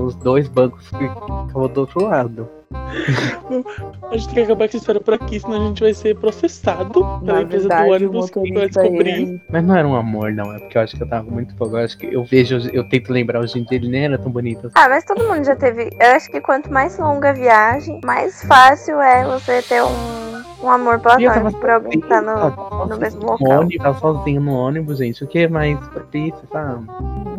nos 0.00 0.14
dois 0.16 0.46
bancos 0.48 0.88
que 0.90 0.98
ficava 0.98 1.68
do 1.68 1.80
outro 1.80 2.04
lado. 2.04 2.48
A 2.72 4.16
gente 4.16 4.26
tem 4.26 4.34
que 4.34 4.40
acabar 4.40 4.56
com 4.56 4.64
essa 4.64 4.76
história 4.76 5.00
por 5.00 5.14
aqui, 5.14 5.40
senão 5.40 5.62
a 5.62 5.66
gente 5.68 5.80
vai 5.82 5.94
ser 5.94 6.16
processado 6.16 7.00
pela 7.24 7.34
Na 7.34 7.42
empresa 7.42 7.68
verdade, 7.68 7.84
do 7.84 7.90
o 7.90 7.94
ônibus 7.94 8.30
que 8.30 8.52
vai 8.52 8.68
descobrir. 8.68 9.40
Mas 9.50 9.64
não 9.64 9.76
era 9.76 9.86
um 9.86 9.94
amor, 9.94 10.32
não. 10.32 10.52
É 10.54 10.58
porque 10.58 10.78
eu 10.78 10.82
acho 10.82 10.96
que 10.96 11.02
eu 11.02 11.08
tava 11.08 11.30
muito 11.30 11.56
fogo. 11.56 11.76
Eu 11.76 11.84
acho 11.84 11.98
que 11.98 12.06
eu 12.06 12.24
vejo, 12.24 12.58
eu 12.72 12.88
tento 12.88 13.12
lembrar 13.12 13.40
hoje 13.40 13.58
em 13.58 13.64
dia, 13.64 13.78
ele 13.78 13.88
nem 13.88 14.04
era 14.04 14.18
tão 14.18 14.30
bonito 14.30 14.66
assim. 14.66 14.74
Ah, 14.76 14.88
mas 14.88 15.04
todo 15.04 15.24
mundo 15.24 15.44
já 15.44 15.56
teve. 15.56 15.90
Eu 16.00 16.10
acho 16.12 16.30
que 16.30 16.40
quanto 16.40 16.72
mais 16.72 16.98
longa 16.98 17.30
a 17.30 17.32
viagem, 17.32 18.00
mais 18.04 18.42
fácil 18.44 19.00
é 19.00 19.24
você 19.24 19.62
ter 19.62 19.82
um, 19.82 20.53
um 20.64 20.70
amor 20.70 20.98
platônico 21.00 21.58
por 21.60 21.70
alguém 21.70 22.00
que 22.00 22.08
tá 22.08 22.20
no, 22.20 22.50
tava 22.50 22.86
no 22.86 22.96
mesmo 22.98 23.20
local. 23.26 23.60
ônibus, 23.60 23.76
tava 23.84 23.98
sozinho 23.98 24.40
no 24.40 24.52
ônibus, 24.54 24.98
gente. 24.98 25.24
O 25.24 25.26
que 25.26 25.46
mais 25.48 25.78
propício, 25.88 26.40
sabe? 26.52 26.86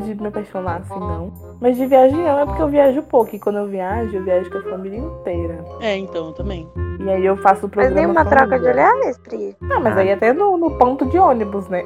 de 0.06 0.14
me 0.22 0.28
apaixonar 0.28 0.82
assim, 0.82 1.00
não. 1.00 1.32
Mas 1.60 1.78
de 1.78 1.86
viagem 1.88 2.18
não, 2.18 2.40
é 2.40 2.46
porque 2.46 2.62
eu 2.62 2.68
viajo 2.68 3.02
pouco. 3.04 3.36
E 3.36 3.40
quando 3.40 3.58
eu 3.60 3.68
viajo, 3.68 4.16
eu 4.16 4.24
viajo 4.24 4.52
com 4.52 4.58
a 4.60 4.64
família 4.64 5.00
inteira. 5.00 5.64
É, 5.82 5.98
então, 5.98 6.28
eu 6.28 6.34
também. 6.34 6.68
E 7.00 7.10
aí 7.10 7.26
eu 7.26 7.36
faço 7.38 7.62
o 7.66 7.70
Mas 7.70 7.72
programa. 7.72 7.96
nem 7.96 8.06
uma 8.06 8.26
troca 8.26 8.60
de 8.60 8.68
olhares, 8.68 9.18
Pri. 9.20 9.56
Ah, 9.72 9.80
mas 9.80 9.98
aí 9.98 10.12
até 10.12 10.32
no, 10.34 10.58
no 10.58 10.72
ponto 10.78 11.06
de 11.08 11.18
ônibus, 11.18 11.68
né? 11.70 11.84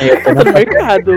Aí 0.00 0.08
eu 0.08 0.22
tô 0.22 0.34
Tá 0.34 0.44
no 0.44 0.52
mercado. 0.52 1.12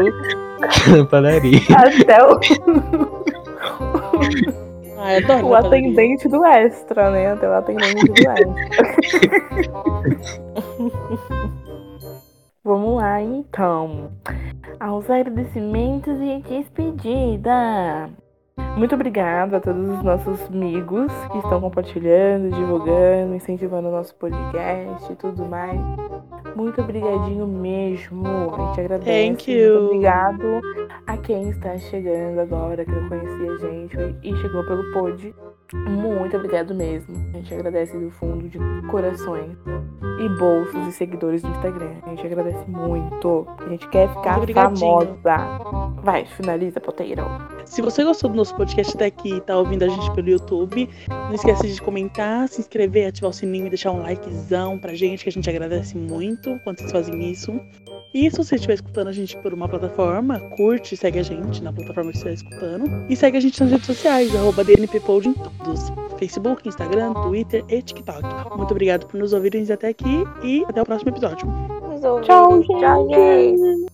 na 0.98 1.06
padaria. 1.06 1.60
Até 1.76 2.24
o, 2.26 2.40
Ah, 5.06 5.20
eu 5.20 5.46
o 5.46 5.54
atendente 5.54 6.30
do 6.30 6.46
extra, 6.46 7.12
né? 7.12 7.34
Até 7.34 7.50
o 7.50 7.54
atendente 7.54 8.06
do 8.06 8.14
extra. 8.14 8.48
Vamos 12.64 12.96
lá, 12.96 13.22
então. 13.22 14.14
Aos 14.80 15.10
agradecimentos 15.10 16.18
e 16.22 16.42
despedida. 16.48 18.10
Muito 18.78 18.96
obrigada 18.96 19.58
a 19.58 19.60
todos 19.60 19.88
os 19.88 20.04
nossos 20.04 20.42
amigos 20.48 21.12
que 21.32 21.38
estão 21.38 21.62
compartilhando, 21.62 22.50
divulgando, 22.52 23.36
incentivando 23.36 23.88
o 23.88 23.92
nosso 23.92 24.16
podcast 24.16 25.12
e 25.12 25.16
tudo 25.16 25.46
mais. 25.46 25.80
Muito 26.56 26.82
obrigadinho 26.82 27.48
mesmo. 27.48 28.26
A 28.28 28.68
gente 28.68 28.82
agradece. 28.82 29.28
Thank 29.28 29.52
you. 29.52 29.74
Muito 29.74 29.86
obrigado 29.86 30.62
a 31.08 31.18
quem 31.18 31.50
está 31.50 31.78
chegando 31.78 32.40
agora, 32.40 32.84
que 32.84 32.92
não 32.92 33.10
conhecia 33.10 33.52
a 33.52 33.58
gente 33.58 33.98
e 34.24 34.36
chegou 34.38 34.64
pelo 34.66 34.92
pod. 34.92 35.34
Muito 35.74 36.38
obrigado 36.38 36.76
mesmo. 36.76 37.16
A 37.34 37.38
gente 37.38 37.54
agradece 37.54 37.98
do 37.98 38.12
fundo 38.12 38.48
de 38.48 38.60
corações 38.90 39.58
e 40.20 40.30
bolsos 40.38 40.88
e 40.88 40.92
seguidores 40.92 41.42
do 41.42 41.50
Instagram. 41.50 41.94
A 42.04 42.10
gente 42.10 42.26
agradece 42.28 42.70
muito. 42.70 43.48
A 43.66 43.70
gente 43.70 43.88
quer 43.90 44.10
ficar 44.10 44.40
famosa. 44.54 45.38
Vai, 46.04 46.26
finaliza, 46.26 46.80
poteiro. 46.80 47.24
Se 47.66 47.82
você 47.82 48.04
gostou 48.04 48.30
do 48.30 48.36
nosso 48.36 48.56
podcast 48.56 48.96
até 48.96 49.06
aqui 49.06 49.36
e 49.36 49.42
tá 49.42 49.58
ouvindo 49.58 49.84
a 49.84 49.88
gente 49.88 50.12
pelo 50.14 50.30
YouTube, 50.30 50.90
não 51.08 51.34
esqueça 51.34 51.68
de 51.68 51.82
comentar, 51.82 52.48
se 52.48 52.62
inscrever, 52.62 53.08
ativar 53.08 53.32
o 53.32 53.34
sininho 53.34 53.68
e 53.68 53.70
deixar 53.70 53.92
um 53.92 54.02
likezão 54.02 54.78
pra 54.78 54.94
gente, 54.94 55.24
que 55.24 55.30
a 55.30 55.32
gente 55.32 55.50
agradece 55.50 55.98
muito 55.98 56.60
quando 56.64 56.80
vocês 56.80 56.92
fazem 56.92 57.32
isso. 57.32 57.60
E 58.14 58.30
se 58.30 58.38
você 58.38 58.56
estiver 58.56 58.76
escutando 58.76 59.08
a 59.08 59.12
gente 59.12 59.36
por 59.38 59.54
uma 59.54 59.68
plataforma, 59.68 60.40
curte, 60.56 60.96
segue 60.96 61.18
a 61.18 61.24
gente 61.24 61.64
na 61.64 61.74
plataforma 61.74 62.12
que 62.12 62.20
você 62.20 62.30
está 62.30 62.48
escutando. 62.48 62.86
E 63.10 63.16
segue 63.16 63.38
a 63.38 63.42
gente 63.42 63.60
nas 63.60 63.72
redes 63.72 63.88
sociais, 63.88 64.36
arroba 64.36 64.64
DNPPod 64.64 65.30
em 65.30 65.34
todos. 65.34 65.92
Facebook, 66.20 66.68
Instagram, 66.68 67.14
Twitter 67.14 67.66
e 67.70 67.82
TikTok. 67.82 68.22
Muito 68.56 68.72
obrigado 68.72 69.08
por 69.08 69.20
nos 69.20 69.34
ouvirem 69.34 69.66
até 69.72 69.90
aqui 69.90 70.24
e 70.44 70.64
até 70.68 70.82
o 70.82 70.86
próximo 70.86 71.10
episódio. 71.10 71.48
Tchau, 72.24 72.62
gente. 72.62 72.80
Tchau, 72.80 73.10
gente. 73.10 73.84